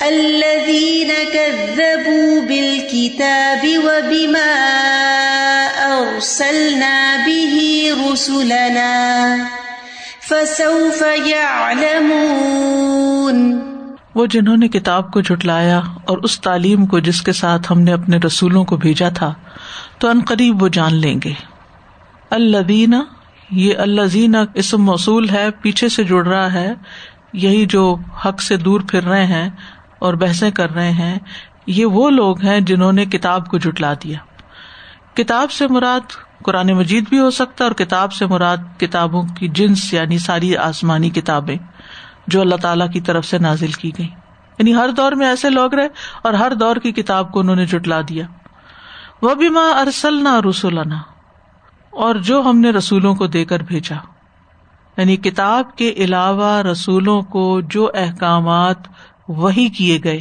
الذين 0.00 1.10
كذبوا 1.32 2.40
بالكتاب 2.40 3.66
وبما 3.84 4.54
أرسلنا 5.86 7.16
به 7.26 7.82
رسلنا 8.12 9.36
فسوف 10.28 11.02
يعلمون. 11.26 13.58
وہ 14.14 14.26
جنہوں 14.26 14.56
نے 14.56 14.68
کتاب 14.68 15.10
کو 15.10 15.20
جھٹلایا 15.20 15.80
اور 16.04 16.18
اس 16.18 16.40
تعلیم 16.40 16.86
کو 16.86 16.98
جس 16.98 17.22
کے 17.22 17.32
ساتھ 17.32 17.72
ہم 17.72 17.80
نے 17.80 17.92
اپنے 17.92 18.18
رسولوں 18.26 18.64
کو 18.64 18.76
بھیجا 18.76 19.08
تھا، 19.08 19.34
تو 19.98 20.08
ان 20.08 20.20
قریب 20.28 20.62
وہ 20.62 20.68
جان 20.68 20.94
لیں 20.94 21.20
گے۔ 21.24 21.32
اللہ 22.30 23.02
یہ 23.50 23.74
اللہ 23.78 24.36
اسم 24.54 24.82
موصول 24.82 25.28
ہے، 25.28 25.48
پیچھے 25.62 25.88
سے 25.88 26.04
جڑ 26.04 26.26
رہا 26.26 26.52
ہے، 26.52 26.72
یہی 27.32 27.66
جو 27.66 27.96
حق 28.24 28.42
سے 28.42 28.56
دور 28.56 28.80
پھر 28.80 29.04
رہے 29.04 29.26
ہیں 29.26 29.50
اور 29.98 30.14
بحثیں 30.14 30.50
کر 30.50 30.70
رہے 30.70 30.90
ہیں، 30.90 31.18
یہ 31.66 31.86
وہ 31.86 32.10
لوگ 32.10 32.40
ہیں 32.40 32.60
جنہوں 32.60 32.92
نے 32.92 33.04
کتاب 33.04 33.46
کو 33.46 33.58
جٹلا 33.58 33.94
دیا۔ 33.94 34.18
کتاب 35.14 35.52
سے 35.52 35.66
مراد 35.68 36.12
قرآن 36.42 36.66
مجید 36.66 37.08
بھی 37.08 37.18
ہو 37.18 37.30
سکتا 37.30 37.64
ہے 37.64 37.68
اور 37.68 37.76
کتاب 37.76 38.12
سے 38.12 38.26
مراد 38.26 38.56
کتابوں 38.78 39.22
کی 39.22 39.48
جنس 39.48 39.94
یعنی 39.94 40.18
ساری 40.18 40.56
آسمانی 40.56 41.10
کتابیں 41.10 41.56
جو 42.26 42.40
اللہ 42.40 42.54
تعالی 42.54 42.84
کی 42.92 43.00
طرف 43.00 43.24
سے 43.24 43.38
نازل 43.38 43.72
کی 43.72 43.90
گئی 43.98 44.08
یعنی 44.58 44.74
ہر 44.74 44.88
دور 44.88 45.12
میں 45.12 45.26
ایسے 45.26 45.50
لوگ 45.50 45.74
رہے 45.74 45.88
اور 46.22 46.32
ہر 46.32 46.52
دور 46.54 46.76
کی 46.76 46.92
کتاب 46.92 47.32
کو 47.32 47.40
انہوں 47.40 47.56
نے 47.56 47.66
جٹلا 47.66 48.00
دیا۔ 48.08 48.26
وہ 49.22 49.34
بھی 49.34 49.48
ماں 49.48 49.74
ارسل 49.74 50.22
نہ 50.22 50.40
رسولنا 50.48 50.96
اور 51.90 52.14
جو 52.14 52.40
ہم 52.40 52.58
نے 52.58 52.70
رسولوں 52.70 53.14
کو 53.14 53.26
دے 53.26 53.44
کر 53.44 53.62
بھیجا۔ 53.62 53.96
یعنی 54.96 55.16
کتاب 55.16 55.76
کے 55.76 55.90
علاوہ 55.96 56.62
رسولوں 56.62 57.22
کو 57.22 57.60
جو 57.60 57.90
احکامات 57.94 58.76
وہی 59.28 59.68
کیے 59.68 59.98
گئے۔ 60.04 60.20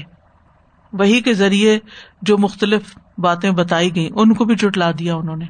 وہی 0.94 1.22
کے 1.22 1.34
ذریعے 1.34 1.80
جو 2.22 2.38
مختلف 2.38 2.98
باتیں 3.18 3.52
بتائی 3.52 3.96
گئی 3.96 4.10
ان 4.16 4.34
کو 4.34 4.46
بھی 4.46 4.56
جٹلا 4.56 4.92
دیا 5.00 5.16
انہوں 5.16 5.36
نے۔ 5.36 5.46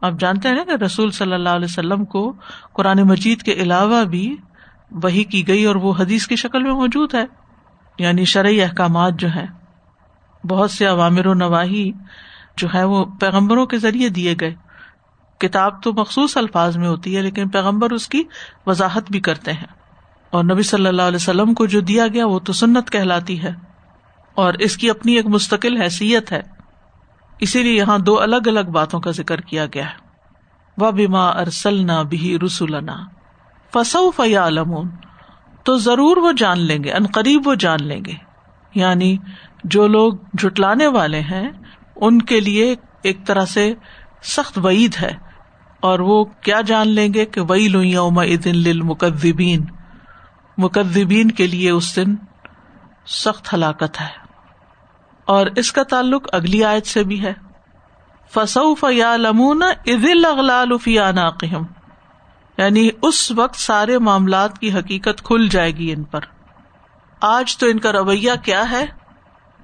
آپ 0.00 0.12
جانتے 0.18 0.48
ہیں 0.48 0.56
نا 0.56 0.64
کہ 0.64 0.82
رسول 0.84 1.10
صلی 1.10 1.32
اللہ 1.32 1.48
علیہ 1.48 1.64
وسلم 1.64 2.04
کو 2.04 2.32
قرآن 2.72 3.02
مجید 3.02 3.42
کے 3.42 3.52
علاوہ 3.52 4.04
بھی 4.04 4.36
وہی 4.90 5.24
کی 5.24 5.48
گئی 5.48 5.64
اور 5.64 5.76
وہ 5.76 5.94
حدیث 5.98 6.26
کی 6.26 6.36
شکل 6.36 6.62
میں 6.62 6.72
موجود 6.72 7.14
ہے۔ 7.14 7.24
یعنی 7.98 8.24
شرعی 8.24 8.62
احکامات 8.62 9.12
جو 9.18 9.28
ہے 9.34 9.46
بہت 10.48 10.70
سے 10.70 10.86
عوامر 10.86 11.26
و 11.26 11.34
نواحی 11.34 11.92
جو 12.56 12.68
ہے 12.74 12.84
وہ 12.84 13.04
پیغمبروں 13.04 13.66
کے 13.66 13.78
ذریعے 13.78 14.08
دیے 14.08 14.34
گئے۔ 14.40 14.54
کتاب 15.38 15.82
تو 15.82 15.92
مخصوص 15.92 16.36
الفاظ 16.36 16.76
میں 16.76 16.88
ہوتی 16.88 17.16
ہے، 17.16 17.22
لیکن 17.22 17.48
پیغمبر 17.48 17.90
اس 17.90 18.08
کی 18.08 18.22
وضاحت 18.66 19.10
بھی 19.10 19.20
کرتے 19.20 19.52
ہیں۔ 19.52 19.78
اور 20.30 20.44
نبی 20.44 20.62
صلی 20.62 20.86
اللہ 20.86 21.02
علیہ 21.02 21.16
وسلم 21.16 21.54
کو 21.54 21.66
جو 21.66 21.80
دیا 21.80 22.06
گیا 22.08 22.26
وہ 22.26 22.38
تو 22.38 22.52
سنت 22.52 22.90
کہلاتی 22.90 23.42
ہے 23.42 23.50
اور 24.34 24.54
اس 24.54 24.76
کی 24.76 24.90
اپنی 24.90 25.12
ایک 25.12 25.26
مستقل 25.26 25.82
حیثیت 25.82 26.32
ہے۔ 26.32 26.42
اسی 27.40 27.62
لیے 27.62 27.72
یہاں 27.72 27.98
دو 27.98 28.20
الگ 28.20 28.46
الگ 28.46 28.70
باتوں 28.72 29.00
کا 29.00 29.10
ذکر 29.10 29.40
کیا 29.40 29.66
گیا 29.66 29.84
ہے۔ 29.84 30.08
وہ 30.78 30.90
بیما 30.90 31.28
ارسلنا 31.28 32.02
بھی 32.02 32.38
رسولنا 32.46 32.96
فسو 33.72 34.10
فیا 34.10 34.46
علمون 34.46 34.88
تو 35.64 35.76
ضرور 35.76 36.16
وہ 36.16 36.32
جان 36.32 36.60
لیں 36.60 36.84
گے 36.84 36.92
قریب 37.12 37.42
وہ 37.48 37.54
جان 37.54 37.78
لیں 37.82 38.04
گے۔ 38.04 38.12
یعنی 38.74 39.16
جو 39.64 39.86
لوگ 39.86 40.12
جٹلانے 40.34 40.86
والے 40.86 41.20
ہیں، 41.20 41.50
ان 41.96 42.22
کے 42.22 42.40
لیے 42.40 42.74
ایک 43.02 43.26
طرح 43.26 43.44
سے 43.44 43.74
سخت 44.22 44.58
وعید 44.58 44.96
ہے۔ 45.02 45.12
اور 45.80 45.98
وہ 45.98 46.24
کیا 46.24 46.60
جان 46.60 46.88
لیں 46.88 47.14
گے 47.14 47.24
کہ 47.24 47.40
وہی 47.40 47.68
لوئیں 47.68 48.36
دن 48.36 48.78
مقدبین 48.78 49.64
مقدبین 50.58 51.30
کے 51.30 51.46
لیے 51.46 51.70
اس 51.70 51.96
دن 51.96 52.14
سخت 53.06 53.54
ہلاکت 53.54 54.00
ہے۔ 54.00 54.28
اور 55.24 55.46
اس 55.56 55.72
کا 55.72 55.82
تعلق 55.82 56.28
اگلی 56.32 56.64
آیت 56.64 56.86
سے 56.86 57.04
بھی 57.04 57.22
ہے۔ 57.22 57.32
فصوف 58.34 58.84
یا 58.90 59.16
لمون 59.16 59.62
عدل 59.62 60.24
اغلال 60.24 60.68
یعنی 62.58 62.90
اس 63.02 63.30
وقت 63.30 63.56
سارے 63.56 63.98
معاملات 63.98 64.58
کی 64.58 64.72
حقیقت 64.72 65.24
کھل 65.24 65.48
جائے 65.48 65.76
گی 65.76 65.92
ان 65.92 66.02
پر۔ 66.04 66.20
آج 67.20 67.56
تو 67.56 67.66
ان 67.66 67.78
کا 67.78 67.92
رویہ 67.92 68.32
کیا 68.44 68.70
ہے 68.70 68.86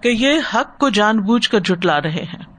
کہ 0.01 0.09
یہ 0.09 0.33
حق 0.55 0.79
کو 0.79 0.89
جان 0.89 1.21
بوجھ 1.21 1.51
کر 1.51 1.61
جٹلا 1.61 2.03
رہے 2.03 2.25
ہیں۔ 2.25 2.57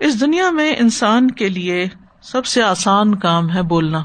اس 0.00 0.20
دنیا 0.20 0.50
میں 0.50 0.76
انسان 0.78 1.30
کے 1.30 1.48
لیے 1.48 1.88
سب 2.22 2.46
سے 2.46 2.62
آسان 2.62 3.14
کام 3.14 3.54
ہے 3.54 3.62
بولنا۔ 3.62 4.02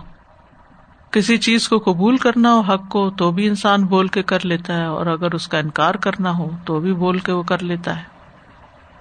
کسی 1.12 1.38
چیز 1.38 1.70
کو 1.70 1.80
قبول 1.80 2.18
کرنا 2.18 2.54
ہو، 2.54 2.60
حق 2.60 2.90
کو 2.90 3.10
تو 3.10 3.32
بھی 3.32 3.48
انسان 3.48 3.84
بول 3.84 4.08
کے 4.08 4.24
کر 4.24 4.46
لیتا 4.46 4.78
ہے، 4.78 4.86
اور 4.86 5.06
اگر 5.06 5.32
اس 5.32 5.48
کا 5.48 5.58
انکار 5.58 5.96
کرنا 5.96 6.38
ہو، 6.38 6.50
تو 6.66 6.80
بھی 6.80 6.94
بول 6.94 7.20
کے 7.20 7.32
وہ 7.32 7.44
کر 7.44 7.64
لیتا 7.64 7.98
ہے۔ 7.98 8.04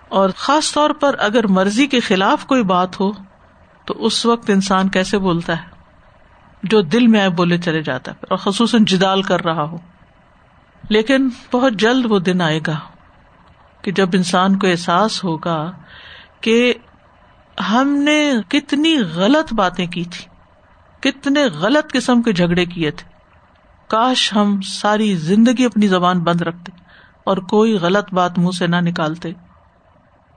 اور 0.09 0.31
خاص 0.37 0.73
طور 0.73 0.90
پر 0.90 1.17
اگر 1.19 1.47
مرضی 1.47 1.87
کے 1.87 2.00
خلاف 2.00 2.47
کوئی 2.47 2.62
بات 2.62 3.00
ہو، 3.00 3.12
تو 3.85 4.07
اس 4.07 4.26
وقت 4.26 4.50
انسان 4.50 4.88
کیسے 4.88 5.19
بولتا 5.19 5.62
ہے؟ 5.62 5.69
جو 6.62 6.81
دل 6.81 7.07
میں 7.07 7.21
آئے 7.21 7.29
بولے 7.29 7.59
چلے 7.59 7.83
جاتا 7.83 8.12
ہے، 8.12 8.17
اور 8.31 8.38
خصوصاً 8.38 8.85
جدال 8.85 9.23
کر 9.23 9.45
رہا 9.45 9.62
ہو۔ 9.62 9.76
لیکن 10.88 11.29
بہت 11.52 11.73
جلد 11.73 12.07
وہ 12.11 12.19
دن 12.19 12.40
آئے 12.40 12.61
گا 12.67 12.79
کہ 13.83 13.93
جب 13.93 14.09
انسان 14.12 14.59
کو 14.59 14.67
احساس 14.67 15.25
ہوگا 15.25 15.73
کہ 16.40 16.75
ہم 17.71 17.88
نے 17.88 18.33
کتنی 18.49 18.99
غلط 19.14 19.55
باتیں 19.55 19.87
کی 19.87 20.05
تھی۔ 20.05 20.31
کتنے 21.00 21.45
غلط 21.47 21.92
قسم 21.92 22.23
کے 22.23 22.33
جھگڑے 22.33 22.66
کیے 22.66 22.90
تھے۔ 22.90 23.11
کاش 23.88 24.33
ہم 24.33 24.61
ساری 24.61 25.16
زندگی 25.16 25.64
اپنی 25.64 25.88
زبان 25.88 26.21
بند 26.21 26.40
رکھتے 26.40 26.73
اور 27.25 27.37
کوئی 27.37 27.75
غلط 27.75 28.14
بات 28.14 28.38
منہ 28.38 28.50
سے 28.59 28.66
نہ 28.66 28.76
نکالتے۔ 28.76 29.33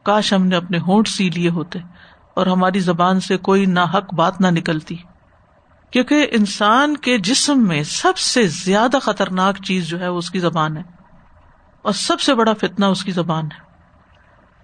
کاش 0.04 0.34
ہم 0.34 0.48
نے 0.48 0.56
اپنے 0.56 0.78
ہونٹ 0.78 1.08
سی 1.08 1.30
لیے 1.30 1.50
ہوتے 1.50 1.80
اور 2.36 2.48
ہماری 2.48 2.80
زبان 2.80 3.20
سے 3.20 3.38
کوئی 3.38 3.66
نہ 3.66 3.80
حق 3.80 4.14
بات 4.14 4.42
نہ 4.42 4.48
نکلتی۔ 4.48 4.96
کیونکہ 5.92 6.28
انسان 6.32 6.98
کے 6.98 7.18
جسم 7.18 7.68
میں 7.68 7.84
سب 7.84 8.18
سے 8.18 8.48
زیادہ 8.48 8.98
خطرناک 9.02 9.56
چیز 9.64 9.88
جو 9.88 10.00
ہے 10.00 10.08
وہ 10.08 10.18
اس 10.18 10.32
کی 10.32 10.40
زبان 10.40 10.78
ہے 10.78 10.84
اور 11.82 11.94
سب 11.94 12.22
سے 12.22 12.36
بڑا 12.36 12.54
فتنا 12.54 12.88
اس 12.88 13.04
کی 13.04 13.12
زبان 13.12 13.46
ہے۔ 13.46 13.74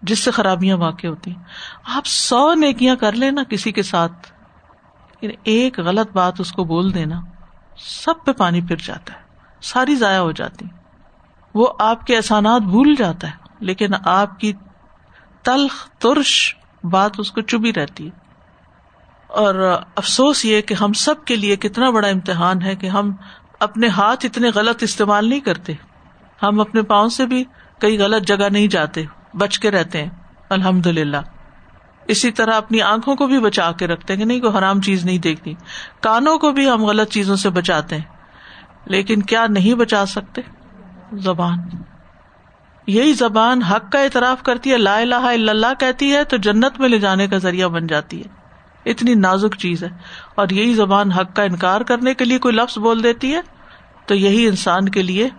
جس 0.02 0.20
سے 0.20 0.32
خرابیاں 0.32 0.78
واقع 0.78 1.08
ہوتی 1.08 1.32
ہیں۔ 1.32 1.44
آپ 1.86 2.04
سو 2.06 2.54
نیکیاں 2.54 2.96
کر 2.96 3.12
لینا 3.12 3.44
کسی 3.44 3.72
کے 3.72 3.84
ساتھ۔ 3.84 4.39
ایک 5.22 5.80
غلط 5.80 6.12
بات 6.14 6.34
اس 6.40 6.52
کو 6.52 6.64
بول 6.64 6.94
دینا 6.94 7.22
سب 7.78 8.14
پہ 8.26 8.32
پانی 8.32 8.62
پھر 8.62 8.76
جاتا 8.76 9.14
ہے، 9.14 9.20
ساری 9.62 9.96
ضائع 9.96 10.20
ہو 10.20 10.32
جاتی۔ 10.32 10.66
وہ 11.56 11.68
آپ 11.80 12.06
کے 12.06 12.16
احسانات 12.16 12.62
بھول 12.62 12.96
جاتا 12.96 13.28
ہے، 13.28 13.34
لیکن 13.60 13.88
آپ 14.06 14.40
کی 14.40 14.54
تلخ، 15.44 15.90
ترش 15.90 16.56
بات 16.84 17.12
اس 17.18 17.32
کو 17.32 17.42
چبھی 17.42 17.74
رہتی 17.74 18.06
ہے۔ 18.06 18.12
اور 19.28 19.82
افسوس 19.96 20.46
یہ 20.46 20.62
کہ 20.62 20.74
ہم 20.74 20.94
سب 20.94 21.26
کے 21.26 21.36
لیے 21.36 21.56
کتنا 21.56 21.90
بڑا 21.90 22.08
امتحان 22.08 22.62
ہے 22.62 22.76
کہ 22.76 22.88
ہم 22.88 23.12
اپنے 23.60 23.88
ہاتھ 23.88 24.26
اتنے 24.26 24.50
غلط 24.50 24.84
استعمال 24.84 25.30
نہیں 25.30 25.40
کرتے۔ 25.40 25.74
ہم 26.44 26.60
اپنے 26.60 26.82
پاؤں 26.82 27.10
سے 27.10 27.26
بھی 27.26 27.44
کئی 27.80 28.00
غلط 28.00 28.24
جگہ 28.24 28.50
نہیں 28.50 28.68
جاتے، 28.68 29.06
بچ 29.34 29.60
کے 29.60 29.72
رہتے 29.72 30.04
ہیں۔ 30.04 30.10
الحمد 30.50 30.88
للہ 30.88 31.18
اسی 32.10 32.32
طرح 32.32 32.54
اپنی 32.54 32.82
آنکھوں 32.82 33.16
کو 33.16 33.28
بھی 33.28 33.40
بچا 33.40 33.72
کے 33.72 33.88
رکھتے 33.88 34.14
ہیں 34.14 34.20
کہ 34.20 34.26
نہیں، 34.26 34.40
کوئی 34.40 34.58
حرام 34.58 34.82
چیز 34.82 35.06
نہیں 35.06 35.18
دیکھتی 35.18 35.54
کانوں 36.02 36.38
کو 36.38 36.52
بھی 36.52 36.70
ہم 36.70 36.86
غلط 36.86 37.10
چیزوں 37.10 37.36
سے 37.36 37.50
بچاتے 37.50 37.96
ہیں۔ 37.96 38.04
لیکن 38.86 39.22
کیا 39.22 39.48
نہیں 39.50 39.74
بچا 39.74 40.06
سکتے؟ 40.06 40.42
زبان۔ 41.14 41.58
یہی 42.88 43.14
زبان 43.14 43.62
حق 43.62 43.92
کا 43.92 44.00
اعتراف 44.00 44.44
کرتی 44.44 44.72
ہے، 44.72 44.78
لا 44.78 44.98
الہ 44.98 45.16
الا 45.16 45.52
اللہ 45.52 45.74
کہتی 45.80 46.16
ہے 46.16 46.24
تو 46.24 46.38
جنت 46.38 46.80
میں 46.80 46.90
لے 46.90 47.00
جانے 47.00 47.28
کا 47.28 47.38
ذریعہ 47.38 47.68
بن 47.68 47.88
جاتی 47.88 48.22
ہے۔ 48.22 48.40
اتنی 48.90 49.14
نازک 49.14 49.56
چیز 49.58 49.84
ہے۔ 49.84 49.90
اور 50.36 50.48
یہی 50.50 50.74
زبان 50.74 51.12
حق 51.12 51.36
کا 51.36 51.44
انکار 51.44 51.82
کرنے 51.82 52.14
کے 52.14 52.26
لیے 52.26 52.40
کوئی 52.40 52.56
لفظ 52.56 52.78
بول 52.78 53.04
دیتی 53.04 53.36
ہے 53.36 53.42
تو 54.06 54.16
یہی 54.16 54.48
انسان 54.48 54.90
کے 54.90 55.02
لیے 55.02 55.30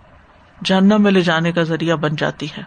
جہنم 0.65 1.03
میں 1.03 1.11
لے 1.11 1.21
جانے 1.21 1.51
کا 1.51 1.63
ذریعہ 1.63 1.95
بن 1.95 2.15
جاتی 2.15 2.47
ہے۔ 2.57 2.63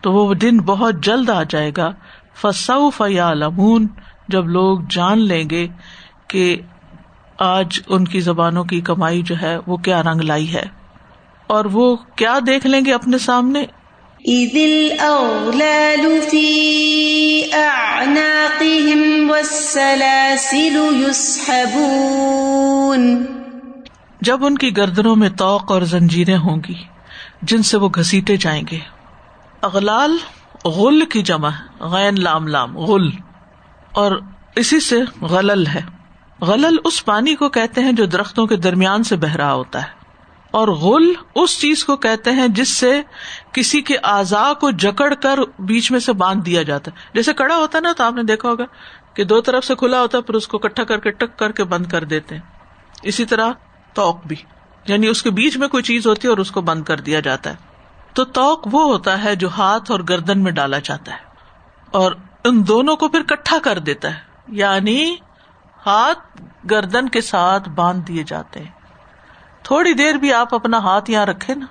تو 0.00 0.12
وہ 0.12 0.34
دن 0.34 0.60
بہت 0.60 0.94
جلد 1.02 1.30
آ 1.30 1.42
جائے 1.42 1.72
گا 1.76 1.92
فسو 2.40 2.90
فیا 2.90 3.32
لمون 3.34 3.86
جب 4.28 4.48
لوگ 4.48 4.80
جان 4.90 5.18
لیں 5.18 5.50
گے 5.50 5.68
کہ 6.28 6.56
آج 7.38 7.80
ان 7.88 8.04
کی 8.04 8.20
زبانوں 8.20 8.64
کی 8.64 8.80
کمائی 8.80 9.22
جو 9.22 9.34
ہے 9.42 9.56
وہ 9.66 9.76
کیا 9.76 10.02
رنگ 10.02 10.20
لائی 10.20 10.54
ہے۔ 10.54 10.62
اور 11.46 11.64
وہ 11.64 11.96
کیا 12.16 12.38
دیکھ 12.46 12.66
لیں 12.66 12.80
گے 12.86 12.94
اپنے 12.94 13.18
سامنے؟ 13.18 13.64
جب 24.20 24.44
ان 24.44 24.58
کی 24.58 24.76
گردنوں 24.76 25.16
میں 25.16 25.28
توق 25.28 25.72
اور 25.72 25.82
زنجیریں 25.82 26.36
ہوں 26.36 26.56
گی 26.68 26.74
جن 27.42 27.62
سے 27.62 27.76
وہ 27.76 27.88
گھسیٹے 27.94 28.36
جائیں 28.36 28.62
گے۔ 28.70 28.78
اغلال 29.62 30.16
غل 30.64 31.04
کی 31.04 31.22
جمع 31.22 31.48
ہے، 31.48 31.84
غین 31.84 32.22
لام 32.22 32.46
لام، 32.46 32.78
غل۔ 32.78 33.10
اور 33.92 34.20
اسی 34.56 34.80
سے 34.80 34.96
غلل 35.20 35.66
ہے۔ 35.66 35.80
غلل 36.40 36.76
اس 36.84 37.04
پانی 37.04 37.34
کو 37.34 37.48
کہتے 37.48 37.80
ہیں 37.80 37.92
جو 37.92 38.06
درختوں 38.06 38.46
کے 38.46 38.56
درمیان 38.56 39.02
سے 39.02 39.16
بہ 39.16 39.36
رہا 39.36 39.52
ہوتا 39.52 39.82
ہے۔ 39.82 39.88
اور 40.50 40.68
غل 40.68 41.12
اس 41.34 41.60
چیز 41.60 41.84
کو 41.84 41.96
کہتے 41.96 42.30
ہیں 42.30 42.48
جس 42.48 42.68
سے 42.68 43.02
کسی 43.52 43.80
کے 43.80 43.96
اعضاء 44.02 44.52
کو 44.52 44.70
جکڑ 44.70 45.14
کر 45.14 45.38
بیچ 45.58 45.90
میں 45.90 46.00
سے 46.00 46.12
باندھ 46.12 46.44
دیا 46.44 46.62
جاتا 46.62 46.90
ہے۔ 46.90 47.02
جیسے 47.14 47.32
کڑا 47.32 47.56
ہوتا 47.56 47.78
ہے 47.78 47.82
نا، 47.82 47.92
تو 47.96 48.04
آپ 48.04 48.12
نے 48.12 48.22
دیکھا 48.22 48.48
ہوگا 48.48 48.64
کہ 49.14 49.24
دو 49.24 49.40
طرف 49.40 49.64
سے 49.64 49.74
کھلا 49.74 50.00
ہوتا 50.00 50.18
ہے، 50.18 50.22
پھر 50.22 50.34
اس 50.34 50.48
کو 50.48 50.58
کٹھا 50.58 50.84
کر 50.84 50.98
کے 50.98 51.10
ٹک 51.10 51.38
کر 51.38 51.52
کے 51.52 51.64
بند 51.64 51.86
کر 51.86 52.04
دیتے 52.04 52.34
ہیں۔ 52.34 52.42
اسی 53.02 53.24
طرح 53.24 53.52
توق 53.94 54.26
بھی 54.26 54.36
یعنی 54.86 55.06
اس 55.06 55.22
کے 55.22 55.30
بیچ 55.30 55.56
میں 55.56 55.68
کوئی 55.68 55.82
چیز 55.82 56.06
ہوتی 56.06 56.20
ہے 56.24 56.30
اور 56.30 56.38
اس 56.38 56.50
کو 56.50 56.60
بند 56.60 56.82
کر 56.82 56.96
دیا 56.96 57.20
جاتا 57.20 57.50
ہے۔ 57.50 57.71
تو 58.14 58.24
توق 58.24 58.68
وہ 58.72 58.82
ہوتا 58.82 59.24
ہے 59.24 59.34
جو 59.34 59.48
ہاتھ 59.48 59.90
اور 59.90 60.00
گردن 60.08 60.38
میں 60.38 60.52
ڈالا 60.52 60.78
جاتا 60.78 61.12
ہے 61.12 61.18
اور 61.90 62.12
ان 62.44 62.68
دونوں 62.68 62.96
کو 62.96 63.08
پھر 63.08 63.22
کٹھا 63.22 63.58
کر 63.62 63.78
دیتا 63.78 64.08
ہے 64.08 64.18
یعنی 64.48 65.16
ہاتھ 65.86 66.42
گردن 66.70 67.08
کے 67.08 67.20
ساتھ 67.20 67.68
باندھ 67.68 68.06
دیے 68.06 68.22
جاتے 68.22 68.60
ہیں۔ 68.60 68.70
تھوڑی 69.62 69.92
دیر 69.92 70.14
بھی 70.14 70.32
آپ 70.32 70.54
اپنا 70.54 70.78
ہاتھ 70.78 71.10
یہاں 71.10 71.26
رکھے 71.26 71.54
نا۔ 71.54 71.66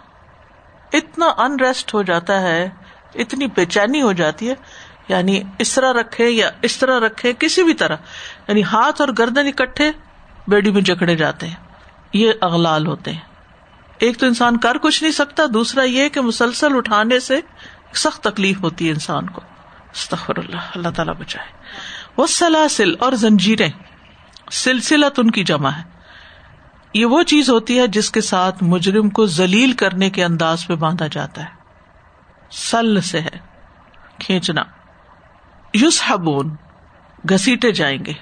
اتنا 0.94 1.26
ان 1.38 1.60
ریسٹ 1.60 1.94
ہو 1.94 2.02
جاتا 2.02 2.42
ہے، 2.42 2.70
اتنی 3.16 3.48
بے 3.48 3.66
چینی 3.66 4.02
ہو 4.02 4.12
جاتی 4.12 4.50
ہے۔ 4.50 4.56
یعنی 5.08 5.42
اس 5.60 5.76
طرح 5.76 5.94
رکھے 5.94 6.30
یا 6.30 6.50
اس 6.62 6.78
طرح 6.78 7.00
رکھے 7.00 7.34
کسی 7.40 7.64
بھی 7.64 7.74
طرح۔ 7.74 7.96
یعنی 8.48 8.64
ہاتھ 8.64 9.02
اور 9.02 9.10
گردن 9.20 9.48
اکٹھے 9.48 9.92
بیڈی 10.48 10.72
میں 10.72 10.82
جکڑے 10.82 11.16
جاتے 11.16 11.48
ہیں۔ 11.48 11.56
یہ 12.14 12.32
اغلال 12.42 12.88
ہوتے 12.88 13.12
ہیں۔ 13.12 13.31
ایک 14.02 14.18
تو 14.18 14.26
انسان 14.26 14.58
کر 14.58 14.78
کچھ 14.78 15.04
نہیں 15.04 15.14
سکتا، 15.14 15.44
دوسرا 15.54 15.84
یہ 15.84 16.10
کہ 16.10 16.22
مسلسل 16.22 16.76
اٹھانے 16.76 17.20
سے 17.20 17.40
سخت 17.96 18.24
تکلیف 18.24 18.64
ہوتی 18.64 18.86
ہے 18.86 18.90
انسان 18.92 19.30
کو۔ 19.30 19.42
استغفر 19.94 20.38
اللہ 20.38 20.60
اللہ 20.76 20.88
تعالیٰ 20.90 21.14
بچائے۔ 21.16 21.48
وہ 22.18 22.28
سلاسل 22.28 22.94
اور 23.00 23.14
زنجیریں۔ 23.14 23.70
سلسلہ 24.52 25.06
ان 25.18 25.32
کی 25.32 25.44
جمع 25.44 25.70
ہے۔ 25.70 25.84
یہ 26.94 27.06
وہ 27.06 27.24
چیز 27.24 27.50
ہوتی 27.50 27.80
ہے 27.80 27.88
جس 27.88 28.12
کے 28.12 28.22
ساتھ 28.22 28.64
مجرم 28.64 29.10
کو 29.10 29.26
ذلیل 29.26 29.72
کرنے 29.72 30.10
کے 30.10 30.24
انداز 30.24 30.68
پہ 30.68 30.76
باندھا 30.76 31.08
جاتا 31.08 31.42
ہے۔ 31.42 31.50
سل 32.52 33.02
سے 33.02 33.22
ہے، 33.22 33.38
کھینچنا۔ 34.20 34.62
یوس 35.74 36.04
ہبون 36.10 36.56
گسیٹے 37.32 37.72
جائیں 37.72 38.06
گے۔ 38.06 38.14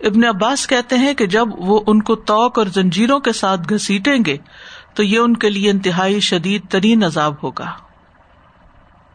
ابن 0.00 0.24
عباس 0.24 0.66
کہتے 0.66 0.98
ہیں 0.98 1.14
کہ 1.14 1.26
جب 1.26 1.46
وہ 1.52 1.80
ان 1.86 2.02
کو 2.02 2.16
توق 2.16 2.58
اور 2.58 2.66
زنجیروں 2.66 3.20
کے 3.20 3.32
ساتھ 3.32 3.60
گھسیٹیں 3.72 4.18
گے 4.26 4.36
تو 4.94 5.02
یہ 5.02 5.18
ان 5.18 5.36
کے 5.36 5.50
لیے 5.50 5.70
انتہائی 5.70 6.20
شدید 6.20 6.68
ترین 6.70 7.04
عذاب 7.04 7.34
ہوگا۔ 7.42 7.70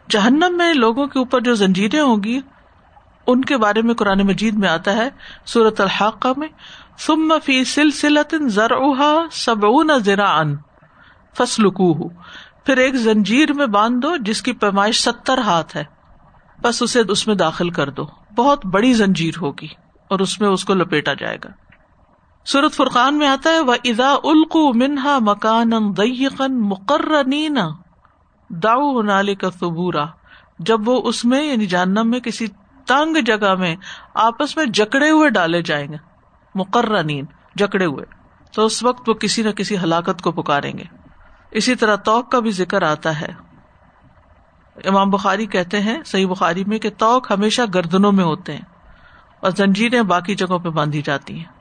جہنم 0.10 0.58
میں 0.58 0.74
لوگوں 0.74 1.08
کے 1.08 1.20
اوپر 1.20 1.42
جو 1.42 1.56
زنجیریں 1.56 2.02
ہوں 2.02 2.24
گی، 2.24 2.40
ان 3.28 3.46
کے 3.46 3.58
بارے 3.58 3.82
میں 3.82 3.94
قرآن 3.94 4.20
مجید 4.20 4.56
میں 4.56 4.70
آتا 4.70 4.96
ہے 4.96 5.10
سورت 5.46 5.82
الحاقہ 5.82 6.28
میں، 6.38 6.48
ثم 7.00 7.34
فی 7.44 7.64
سلسلۃ 7.64 8.36
زرعها 8.48 9.26
سبعون 9.32 9.90
ذراعا 10.06 10.44
فسلکوہ 11.38 12.10
پھر 12.66 12.78
ایک 12.78 12.96
زنجیر 12.96 13.54
میں 13.54 13.66
باندھ 13.66 14.02
دو 14.02 14.18
جس 14.18 14.42
کی 14.42 14.54
پیمائش 14.54 15.04
ستر 15.04 15.38
ہاتھ 15.38 15.78
ہے۔ 15.78 15.84
بس 16.62 16.82
اسے 16.82 17.02
اس 17.10 17.28
میں 17.28 17.36
داخل 17.36 17.70
کر 17.70 17.90
دو۔ 17.90 18.06
بہت 18.36 18.66
بڑی 18.66 18.94
زنجیر 18.94 19.34
ہوگی 19.42 19.68
اور 20.08 20.20
اس 20.20 20.42
میں 20.42 20.50
اس 20.50 20.66
کو 20.66 20.74
لپیٹا 20.74 21.14
جائے 21.14 21.38
گا۔ 21.44 21.50
سورت 22.46 22.74
فرقان 22.74 23.18
میں 23.18 23.28
آتا 23.28 23.50
ہے 23.50 23.60
وہ 23.60 23.74
ادا 23.84 24.14
القو 24.24 24.74
منہا 24.74 25.18
مکان 25.22 25.70
مقرر 26.50 27.24
داؤ 28.50 29.02
نالے 29.02 29.36
کا 29.36 29.50
ثبورا۔ 29.50 30.06
جب 30.60 30.90
وہ 30.90 31.02
اس 31.06 31.26
میں 31.26 31.44
یعنی 31.44 31.66
جہنم 31.66 32.10
میں، 32.10 32.20
کسی 32.20 32.48
تنگ 32.88 33.18
جگہ 33.26 33.56
میں 33.56 33.76
آپس 34.14 34.58
میں 34.58 34.66
جکڑے 34.66 35.10
ہوئے 35.10 35.30
ڈالے 35.30 35.62
جائیں 35.62 35.88
گے 35.92 35.98
مقرر 36.56 37.04
جکڑے 37.56 37.86
ہوئے، 37.86 38.06
تو 38.52 38.66
اس 38.66 38.84
وقت 38.84 39.10
وہ 39.10 39.14
کسی 39.14 39.44
نہ 39.44 39.50
کسی 39.50 39.78
ہلاکت 39.78 40.22
کو 40.22 40.32
پکاریں 40.32 40.78
گے۔ 40.78 40.84
اسی 41.52 41.76
طرح 41.76 41.96
توق 41.96 42.32
کا 42.32 42.40
بھی 42.40 42.52
ذکر 42.52 42.82
آتا 42.82 43.22
ہے۔ 43.22 43.34
امام 44.86 45.10
بخاری 45.10 45.46
کہتے 45.46 45.80
ہیں، 45.80 46.04
صحیح 46.06 46.28
بخاری 46.28 46.64
میں 46.66 46.80
کہ 46.80 46.90
توق 46.98 47.32
ہمیشہ 47.32 47.62
گردنوں 47.74 48.12
میں 48.12 48.26
ہوتے 48.26 48.54
ہیں 48.54 48.66
اور 49.40 49.52
زنجیریں 49.52 50.02
باقی 50.02 50.36
جگہوں 50.36 50.60
پہ 50.60 50.70
باندھی 50.70 51.02
جاتی 51.02 51.38
ہیں۔ 51.38 51.55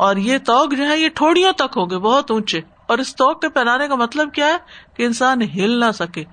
اور 0.00 0.16
یہ 0.16 0.38
توق 0.38 0.74
جو 0.74 0.88
ہے 0.88 0.98
یہ 0.98 1.08
ٹھوڑیوں 1.08 1.52
تک 1.52 1.76
ہوں 1.76 1.90
گے 1.90 1.98
بہت 1.98 2.30
اونچے۔ 2.30 2.58
اور 2.58 2.98
اس 2.98 3.16
توق 3.16 3.40
کے 3.40 3.48
پہنانے 3.48 3.88
کا 3.88 3.94
مطلب 3.94 4.32
کیا 4.32 4.46
ہے؟ 4.46 4.56
کہ 4.94 5.02
انسان 5.02 5.42
ہل 5.42 5.80
نہ 5.80 5.84
سکے 5.94 6.24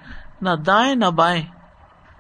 نہ 0.41 0.49
دائیں 0.49 0.95
نہ 0.95 1.05
بائیں۔ 1.05 1.41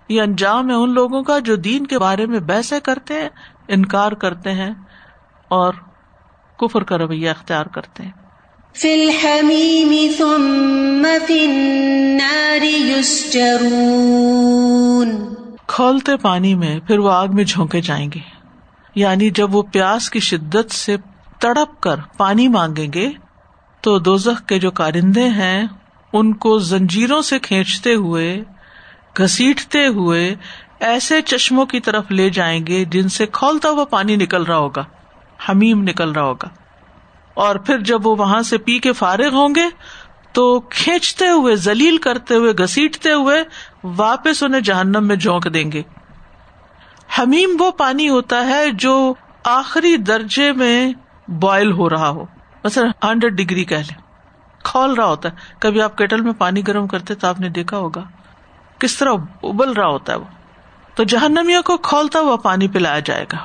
یہ 0.09 0.21
انجام 0.21 0.69
ہے 0.69 0.73
ان 0.73 0.93
لوگوں 0.93 1.23
کا 1.23 1.39
جو 1.39 1.55
دین 1.55 1.87
کے 1.87 1.99
بارے 1.99 2.25
میں 2.25 2.39
بحثیں 2.39 2.79
کرتے 2.79 3.13
ہیں 3.13 3.29
انکار 3.67 4.11
کرتے 4.11 4.51
ہیں 4.51 4.69
اور 5.47 5.73
کفر 6.59 6.83
کا 6.83 6.97
رویہ 6.97 7.29
اختیار 7.29 7.65
کرتے 7.65 8.03
ہیں۔ 8.03 8.11
فی 8.75 8.93
الحمیم 8.93 10.11
ثم 10.17 11.07
فی 11.27 11.45
النار 11.45 12.63
یسجرون۔ 12.63 15.35
کھولتے 15.67 16.17
پانی 16.17 16.55
میں 16.55 16.79
پھر 16.79 16.99
وہ 16.99 17.11
آگ 17.11 17.27
میں 17.33 17.43
جھونکے 17.43 17.81
جائیں 17.81 18.09
گے۔ 18.15 18.19
یعنی 18.95 19.29
جب 19.29 19.55
وہ 19.55 19.61
پیاس 19.61 20.09
کی 20.09 20.19
شدت 20.19 20.71
سے 20.71 20.97
تڑپ 21.39 21.81
کر 21.81 21.95
پانی 22.17 22.47
مانگیں 22.47 22.93
گے 22.93 23.11
تو 23.81 23.99
دوزخ 23.99 24.45
کے 24.45 24.59
جو 24.59 24.71
کارندے 24.71 25.29
ہیں، 25.29 25.67
ان 26.13 26.33
کو 26.33 26.59
زنجیروں 26.59 27.21
سے 27.21 27.39
کھینچتے 27.39 27.93
ہوئے 27.93 28.43
گسیٹتے 29.19 29.87
ہوئے 29.87 30.35
ایسے 30.79 31.21
چشموں 31.21 31.65
کی 31.65 31.79
طرف 31.79 32.11
لے 32.11 32.29
جائیں 32.29 32.67
گے 32.67 32.85
جن 32.85 33.09
سے 33.09 33.25
کھولتا 33.25 33.69
ہوا 33.69 33.85
پانی 33.85 34.15
نکل 34.15 34.43
رہا 34.43 34.57
ہوگا، 34.57 34.83
حمیم 35.49 35.83
نکل 35.83 36.11
رہا 36.11 36.23
ہوگا۔ 36.23 36.49
اور 37.33 37.55
پھر 37.55 37.79
جب 37.79 38.07
وہ 38.07 38.15
وہاں 38.15 38.41
سے 38.41 38.57
پی 38.57 38.79
کے 38.79 38.93
فارغ 38.93 39.33
ہوں 39.33 39.55
گے، 39.55 39.65
تو 40.31 40.59
کھینچتے 40.59 41.29
ہوئے 41.29 41.55
زلیل 41.55 41.97
کرتے 41.97 42.35
ہوئے 42.35 42.51
گسیٹتے 42.51 43.11
ہوئے 43.11 43.43
واپس 43.83 44.43
انہیں 44.43 44.61
جہنم 44.61 45.07
میں 45.07 45.15
جھونک 45.15 45.53
دیں 45.53 45.71
گے۔ 45.71 45.81
حمیم 47.19 47.55
وہ 47.59 47.71
پانی 47.71 48.09
ہوتا 48.09 48.47
ہے 48.47 48.71
جو 48.71 49.13
آخری 49.43 49.97
درجے 49.97 50.51
میں 50.51 50.93
بوائل 51.27 51.71
ہو 51.71 51.89
رہا 51.89 52.09
ہو۔ 52.09 52.25
مثلا 52.63 53.11
ہنڈریڈ 53.11 53.33
ڈگری 53.33 53.63
کہہ 53.63 53.77
لیں۔ 53.77 54.01
کھول 54.63 54.93
رہا 54.93 55.05
ہوتا 55.05 55.29
ہے۔ 55.29 55.35
کبھی 55.59 55.81
آپ 55.81 55.97
کیٹل 55.97 56.21
میں 56.21 56.33
پانی 56.33 56.67
گرم 56.67 56.87
کرتے 56.87 57.15
تو 57.15 57.27
آپ 57.27 57.39
نے 57.39 57.49
دیکھا 57.49 57.77
ہوگا۔ 57.77 58.03
کس 58.79 58.97
طرح 58.97 59.11
ابل 59.43 59.71
رہا 59.71 59.87
ہوتا 59.87 60.13
ہے 60.13 60.17
وہ۔ 60.17 60.25
تو 60.95 61.03
جہنمیوں 61.03 61.61
کو 61.61 61.77
کھولتا 61.77 62.19
ہوا 62.19 62.35
پانی 62.35 62.67
پلایا 62.67 62.99
جائے 62.99 63.25
گا۔ 63.33 63.37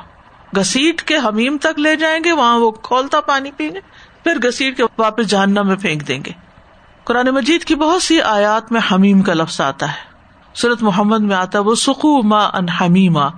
گسیٹ 0.61 1.03
کے 1.03 1.17
حمیم 1.17 1.57
تک 1.61 1.79
لے 1.79 1.97
جائیں 1.97 2.25
گے، 2.25 2.33
وہاں 2.33 2.59
وہ 2.59 2.71
کھولتا 2.71 3.21
پانی 3.21 3.51
پئیں 3.57 3.71
گے 3.75 3.81
پھر 4.25 4.49
گسیٹ 4.49 4.77
کے 4.77 4.83
واپس 4.99 5.27
جہنم 5.27 5.67
میں 5.67 5.77
پھینک 5.77 6.09
دیں 6.09 6.25
گے۔ 6.27 6.31
قرآن 7.05 7.27
مجید 7.27 7.65
کی 7.65 7.75
بہت 7.75 8.03
سی 8.03 8.21
آیات 8.21 8.73
میں 8.73 8.81
حمیم 8.93 9.23
کا 9.23 9.35
لفظ 9.35 9.61
آتا 9.61 9.89
ہے۔ 9.89 10.13
سورت 10.55 10.83
محمد 10.83 11.21
میں 11.21 11.37
آتا 11.37 11.59
ہے 11.59 11.63
وہ 11.63 11.75
سکھو 11.75 12.23
ما 12.23 12.45
ان 12.45 12.69
حمیما۔ 12.69 13.29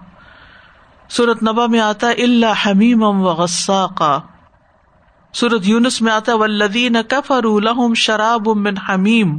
سورت 1.09 1.43
نبا 1.43 1.67
میں 1.67 1.81
آتا 1.81 2.07
ہے 2.07 2.13
اللہ 2.13 2.67
حمیم 2.67 3.03
و 3.03 3.13
غصہ 3.13 3.87
کا 3.97 4.21
سورت 5.35 5.61
یونس 5.65 6.03
میں 6.03 6.13
آتا 6.13 6.33
ہے 6.33 6.37
ولدین 6.37 6.97
کفر 7.09 7.45
الحم 7.45 7.95
شراب 7.95 8.49
من 8.49 8.75
حمیم 8.79 9.39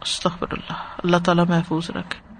اللہ 0.00 0.72
اللہ 0.72 1.16
تعالیٰ 1.24 1.46
محفوظ 1.48 1.90
رکھے۔ 1.90 2.34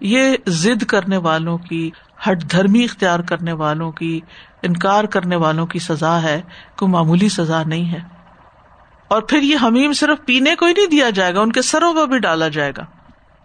یہ 0.00 0.36
ضد 0.46 0.84
کرنے 0.84 1.16
والوں 1.16 1.58
کی، 1.58 1.90
ہٹ 2.28 2.52
دھرمی 2.52 2.84
اختیار 2.84 3.20
کرنے 3.20 3.52
والوں 3.52 3.92
کی، 3.92 4.20
انکار 4.62 5.04
کرنے 5.04 5.36
والوں 5.36 5.66
کی 5.66 5.78
سزا 5.78 6.22
ہے، 6.22 6.42
کوئی 6.78 6.90
معمولی 6.90 7.28
سزا 7.28 7.62
نہیں 7.62 7.92
ہے۔ 7.92 8.00
اور 9.08 9.22
پھر 9.22 9.42
یہ 9.42 9.56
حمیم 9.62 9.92
صرف 9.92 10.18
پینے 10.26 10.54
کو 10.54 10.66
ہی 10.66 10.72
نہیں 10.72 10.86
دیا 10.86 11.10
جائے 11.10 11.34
گا، 11.34 11.40
ان 11.40 11.52
کے 11.52 11.62
سروں 11.62 11.94
پر 11.94 12.06
بھی 12.06 12.18
ڈالا 12.18 12.48
جائے 12.48 12.72
گا۔ 12.76 12.84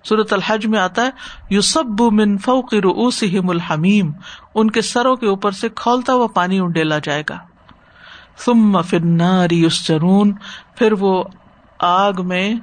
صورت 0.05 0.33
الحج 0.33 0.65
میں 0.65 0.79
آتا 0.79 1.01
ہے 1.05 1.09
یو 1.49 1.61
سب 1.61 2.01
من 2.01 2.37
فوق 2.37 2.73
رؤوسہم 2.73 3.49
الحمیم۔ 3.49 4.11
ان 4.55 4.71
کے 4.71 4.81
سروں 4.81 5.15
کے 5.15 5.27
اوپر 5.27 5.51
سے 5.51 5.69
کھولتا 5.69 6.13
ہوا 6.13 6.27
پانی 6.27 6.59
انڈیلا 6.59 6.99
جائے 7.03 7.23
گا۔ 7.29 7.46
ثم 8.45 8.81
فی 8.81 8.97
النار 8.97 9.49
یسجرون، 9.49 10.33
پھر 10.75 10.91
وہ 10.91 11.23
آگ 11.79 12.13
میں 12.17 12.53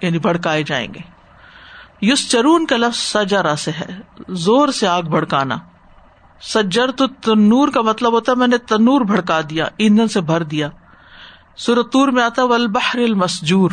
یعنی 0.00 0.18
بھڑکائے 0.18 0.62
جائیں 0.62 0.94
گے۔ 0.94 1.00
یوس 2.00 2.30
چرون 2.30 2.66
کا 2.66 2.76
لفظ 2.76 2.98
سجارا 2.98 3.56
سے 3.56 3.70
ہے، 3.70 4.00
زور 4.28 4.68
سے 4.68 4.86
آگ 4.86 5.02
بھڑکانا۔ 5.02 5.56
سجر 6.40 6.90
تو 6.90 7.06
تنور 7.06 7.68
کا 7.68 7.80
مطلب 7.80 8.12
ہوتا 8.12 8.32
ہے 8.32 8.36
میں 8.36 8.46
نے 8.46 8.58
تنور 8.58 9.00
بھڑکا 9.00 9.40
دیا، 9.50 9.66
ایندھن 9.76 10.08
سے 10.08 10.20
بھر 10.20 10.42
دیا۔ 10.42 10.68
سورتور 11.56 12.08
میں 12.08 12.22
آتا 12.22 12.42
البحر 12.42 12.98
المسجور۔ 12.98 13.70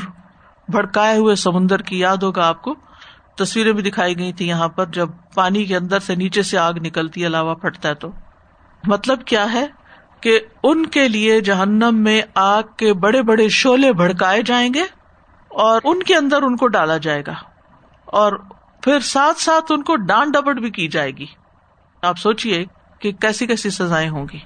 بھڑکائے 0.70 1.18
ہوئے 1.18 1.36
سمندر 1.36 1.82
کی 1.82 2.00
یاد 2.00 2.18
ہوگا 2.18 2.48
آپ 2.48 2.62
کو 2.62 2.76
تصویریں 3.36 3.74
بھی 3.74 3.84
دکھائی 3.84 4.18
گئی 4.18 4.34
تھی 4.34 4.48
یہاں 4.48 4.68
پر، 4.68 4.86
جب 4.86 5.10
پانی 5.34 5.66
کے 5.66 5.78
اندر 5.78 6.00
سے 6.00 6.16
نیچے 6.16 6.42
سے 6.42 6.58
آگ 6.58 6.74
نکلتی 6.74 7.24
ہے، 7.24 7.30
لاوا 7.30 7.54
پھٹتا 7.54 7.90
ہے 7.90 7.96
تو۔ 7.96 8.12
مطلب 8.84 9.26
کیا 9.26 9.54
ہے؟ 9.54 9.68
کہ 10.22 10.40
ان 10.64 10.86
کے 10.86 11.08
لیے 11.08 11.42
جہنم 11.42 11.90
میں 11.92 12.22
آگ 12.36 12.64
کے 12.78 12.94
بڑے 12.94 13.22
بڑے 13.22 13.50
شولے 13.50 13.94
بھڑکائے 13.94 14.42
جائیں 14.42 14.74
گے 14.74 14.84
اور 15.48 15.82
ان 15.84 16.04
کے 16.04 16.16
اندر 16.16 16.42
ان 16.42 16.58
کو 16.58 16.68
ڈالا 16.68 16.98
جائے 16.98 17.24
گا 17.28 17.34
اور 18.06 18.34
پھر 18.82 19.00
ساتھ 19.00 19.42
ساتھ 19.42 19.72
ان 19.72 19.84
کو 19.84 19.96
ڈانٹ 19.96 20.34
ڈپٹ 20.34 20.60
بھی 20.60 20.70
کی 20.70 20.88
جائے 20.88 21.12
گی۔ 21.12 21.26
آپ 22.02 22.18
سوچیے 22.18 22.66
کہ 23.00 23.12
کیسی 23.12 23.48
کیسی 23.48 23.70
سزائیں 23.70 24.10
ہوں 24.10 24.26
گی۔ 24.34 24.40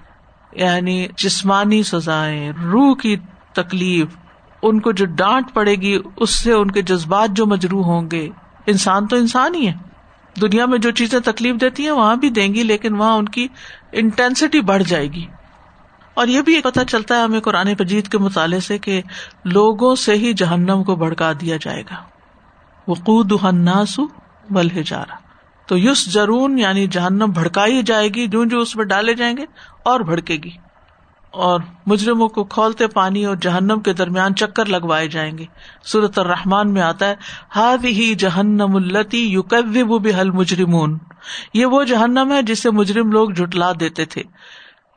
یعنی 0.51 1.07
جسمانی 1.17 1.83
سزائیں، 1.83 2.51
روح 2.51 2.95
کی 2.95 3.17
تکلیف، 3.53 4.07
ان 4.61 4.79
کو 4.79 4.91
جو 4.91 5.05
ڈانٹ 5.05 5.53
پڑے 5.53 5.75
گی، 5.75 5.99
اس 6.17 6.29
سے 6.29 6.51
ان 6.51 6.71
کے 6.71 6.81
جذبات 6.81 7.29
جو 7.29 7.45
مجروح 7.45 7.83
ہوں 7.83 8.11
گے۔ 8.11 8.29
انسان 8.65 9.07
تو 9.07 9.15
انسان 9.15 9.55
ہی 9.55 9.67
ہے۔ 9.67 9.73
دنیا 10.41 10.65
میں 10.65 10.79
جو 10.79 10.91
چیزیں 10.91 11.19
تکلیف 11.19 11.55
دیتی 11.61 11.83
ہیں، 11.83 11.91
وہاں 11.91 12.15
بھی 12.15 12.29
دیں 12.29 12.53
گی، 12.53 12.63
لیکن 12.63 12.95
وہاں 12.95 13.17
ان 13.17 13.29
کی 13.29 13.47
انٹینسٹی 13.91 14.61
بڑھ 14.61 14.83
جائے 14.83 15.07
گی۔ 15.07 15.25
اور 16.13 16.27
یہ 16.27 16.41
بھی 16.41 16.61
پتا 16.61 16.85
چلتا 16.85 17.17
ہے 17.17 17.21
ہمیں 17.21 17.39
قرآن 17.39 17.75
پجید 17.75 18.07
کے 18.07 18.17
مطالعے 18.17 18.59
سے 18.59 18.77
کہ 18.77 19.01
لوگوں 19.45 19.95
سے 19.95 20.13
ہی 20.13 20.33
جہنم 20.33 20.83
کو 20.83 20.95
بڑکا 20.95 21.31
دیا 21.41 21.57
جائے 21.61 21.81
گا۔ 21.81 21.95
وقود 22.87 23.31
الناسو 23.43 24.03
ولحجارا 24.49 25.15
تو 25.67 25.77
یوس 25.77 26.13
جرون 26.13 26.59
یعنی 26.59 26.87
جہنم 26.87 27.31
بھڑکائی 27.31 27.81
جائے 27.81 28.09
گی، 28.09 28.27
جو 28.27 28.45
جو 28.45 28.59
اس 28.59 28.75
میں 28.75 28.85
ڈالے 28.85 29.13
جائیں 29.13 29.37
گے 29.37 29.45
اور 29.85 29.99
بھڑکے 29.99 30.35
گی۔ 30.35 30.49
اور 31.31 31.59
مجرموں 31.85 32.27
کو 32.27 32.43
کھولتے 32.43 32.87
پانی 32.87 33.25
اور 33.25 33.35
جہنم 33.35 33.79
کے 33.79 33.93
درمیان 33.93 34.35
چکر 34.35 34.65
لگوائے 34.65 35.07
جائیں 35.07 35.37
گے۔ 35.37 35.45
سورت 35.83 36.19
الرحمان 36.19 36.73
میں 36.73 36.81
آتا 36.81 37.07
ہے 37.07 37.15
ہاد 37.55 37.85
ہی 37.85 38.15
جہنم 38.15 38.75
التی 38.75 39.25
یو 39.25 39.43
بحل 39.99 40.31
مجرمون 40.31 40.97
یہ 41.53 41.65
وہ 41.65 41.83
جہنم 41.83 42.31
ہے 42.31 42.41
جسے 42.41 42.71
مجرم 42.71 43.11
لوگ 43.11 43.29
جٹلا 43.29 43.71
دیتے 43.79 44.05
تھے۔ 44.05 44.23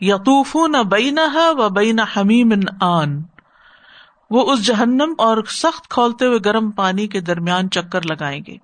یقوف 0.00 0.56
نہ 0.56 0.82
بینا 0.82 1.50
و 1.50 1.68
بینا 1.68 2.04
حمیم 2.16 2.52
آن۔ 2.80 3.22
وہ 4.30 4.52
اس 4.52 4.66
جہنم 4.66 5.14
اور 5.18 5.36
سخت 5.48 5.88
کھولتے 5.88 6.26
ہوئے 6.26 6.38
گرم 6.44 6.70
پانی 6.70 7.06
کے 7.06 7.20
درمیان 7.20 7.70
چکر 7.70 8.00
لگائیں 8.02 8.40
گے۔ 8.46 8.56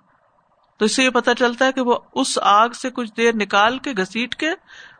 تو 0.79 0.85
اس 0.85 0.97
سے 0.97 1.05
یہ 1.05 1.11
پتا 1.11 1.35
چلتا 1.35 1.65
ہے 1.65 1.73
کہ 1.73 1.81
وہ 1.81 1.97
اس 2.15 2.39
آگ 2.43 2.69
سے 2.69 2.91
کچھ 2.91 3.11
دیر 3.17 3.35
نکال 3.35 3.79
کے 3.79 3.93
گسیٹ 3.93 4.35
کے 4.35 4.49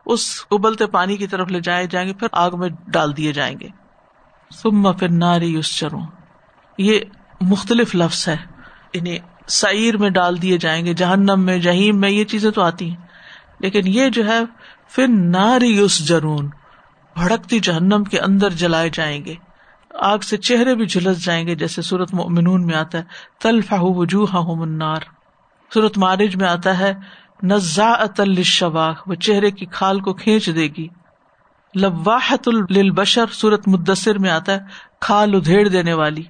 اس 0.05 0.45
ابلتے 0.51 0.85
پانی 0.85 1.17
کی 1.17 1.27
طرف 1.27 1.47
لے 1.47 1.59
جائے 1.59 1.87
جائیں 1.87 2.07
گے، 2.07 2.13
پھر 2.13 2.27
آگ 2.31 2.51
میں 2.53 2.69
ڈال 2.87 3.17
دیے 3.17 3.33
جائیں 3.33 3.59
گے۔ 3.59 3.67
سم 4.51 4.93
پھر 4.93 5.09
ناری 5.09 5.47
یوس 5.47 5.77
چرو 5.77 5.99
یہ 6.77 6.99
مختلف 7.41 7.95
لفظ 7.95 8.27
ہے، 8.27 8.37
انہیں 8.93 9.19
سعیر 9.47 9.97
میں 9.97 10.09
ڈال 10.09 10.41
دیے 10.41 10.57
جائیں 10.57 10.85
گے، 10.85 10.93
جہنم 10.93 11.39
میں 11.39 11.57
جہیم 11.57 12.01
میں، 12.01 12.09
یہ 12.09 12.25
چیزیں 12.25 12.51
تو 12.51 12.61
آتی 12.61 12.89
ہیں۔ 12.89 13.10
لیکن 13.61 13.81
یہ 13.85 14.09
جو 14.09 14.27
ہے 14.27 14.39
پھر 14.89 15.05
ناری 15.07 15.67
یوس 15.67 16.07
جرون 16.07 16.49
بھڑکتی 17.15 17.59
جہنم 17.59 18.03
کے 18.03 18.19
اندر 18.19 18.49
جلائے 18.49 18.89
جائیں 18.93 19.25
گے۔ 19.25 19.35
آگ 19.99 20.17
سے 20.17 20.37
چہرے 20.37 20.75
بھی 20.75 20.85
جھلس 20.85 21.25
جائیں 21.25 21.47
گے، 21.47 21.55
جیسے 21.55 21.81
سورت 21.81 22.13
منون 22.13 22.65
میں 22.65 22.75
آتا 22.75 22.97
ہے 22.97 23.03
تلفا 23.41 23.77
وجوہ 23.79 24.55
منار 24.55 25.01
سورت 25.73 25.97
مارج 25.97 26.35
میں 26.35 26.49
آتا 26.49 26.79
ہے 26.79 26.93
نزا 27.43 27.93
الشواہ 28.17 28.93
وہ 29.07 29.15
چہرے 29.15 29.51
کی 29.51 29.65
کھال 29.65 29.99
کو 29.99 30.13
کھینچ 30.13 30.47
دے 30.55 30.67
گی۔ 30.77 30.87
لواحت 31.75 32.47
البشر 32.47 33.25
سورت 33.27 33.67
مدثر 33.67 34.17
میں 34.17 34.29
آتا 34.29 34.53
ہے، 34.53 34.59
کھال 34.99 35.35
ادھیڑ 35.35 35.67
دینے 35.67 35.93
والی۔ 35.93 36.23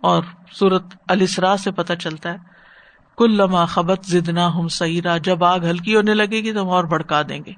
اور 0.00 0.22
سورت 0.52 0.82
السرا 1.08 1.56
سے 1.56 1.70
پتہ 1.70 1.92
چلتا 1.92 2.32
ہے 2.32 2.51
کل 3.16 3.30
لما 3.30 3.64
خبت 3.64 4.04
زدنا 4.04 4.54
ہم 4.54 4.68
سیرا، 4.68 5.16
جب 5.16 5.44
آگ 5.44 5.60
ہلکی 5.60 5.96
ہونے 5.96 6.14
لگے 6.14 6.40
گی 6.40 6.52
تو 6.52 6.62
ہم 6.62 6.68
اور 6.68 6.84
بڑکا 6.84 7.22
دیں 7.22 7.40
گے۔ 7.46 7.52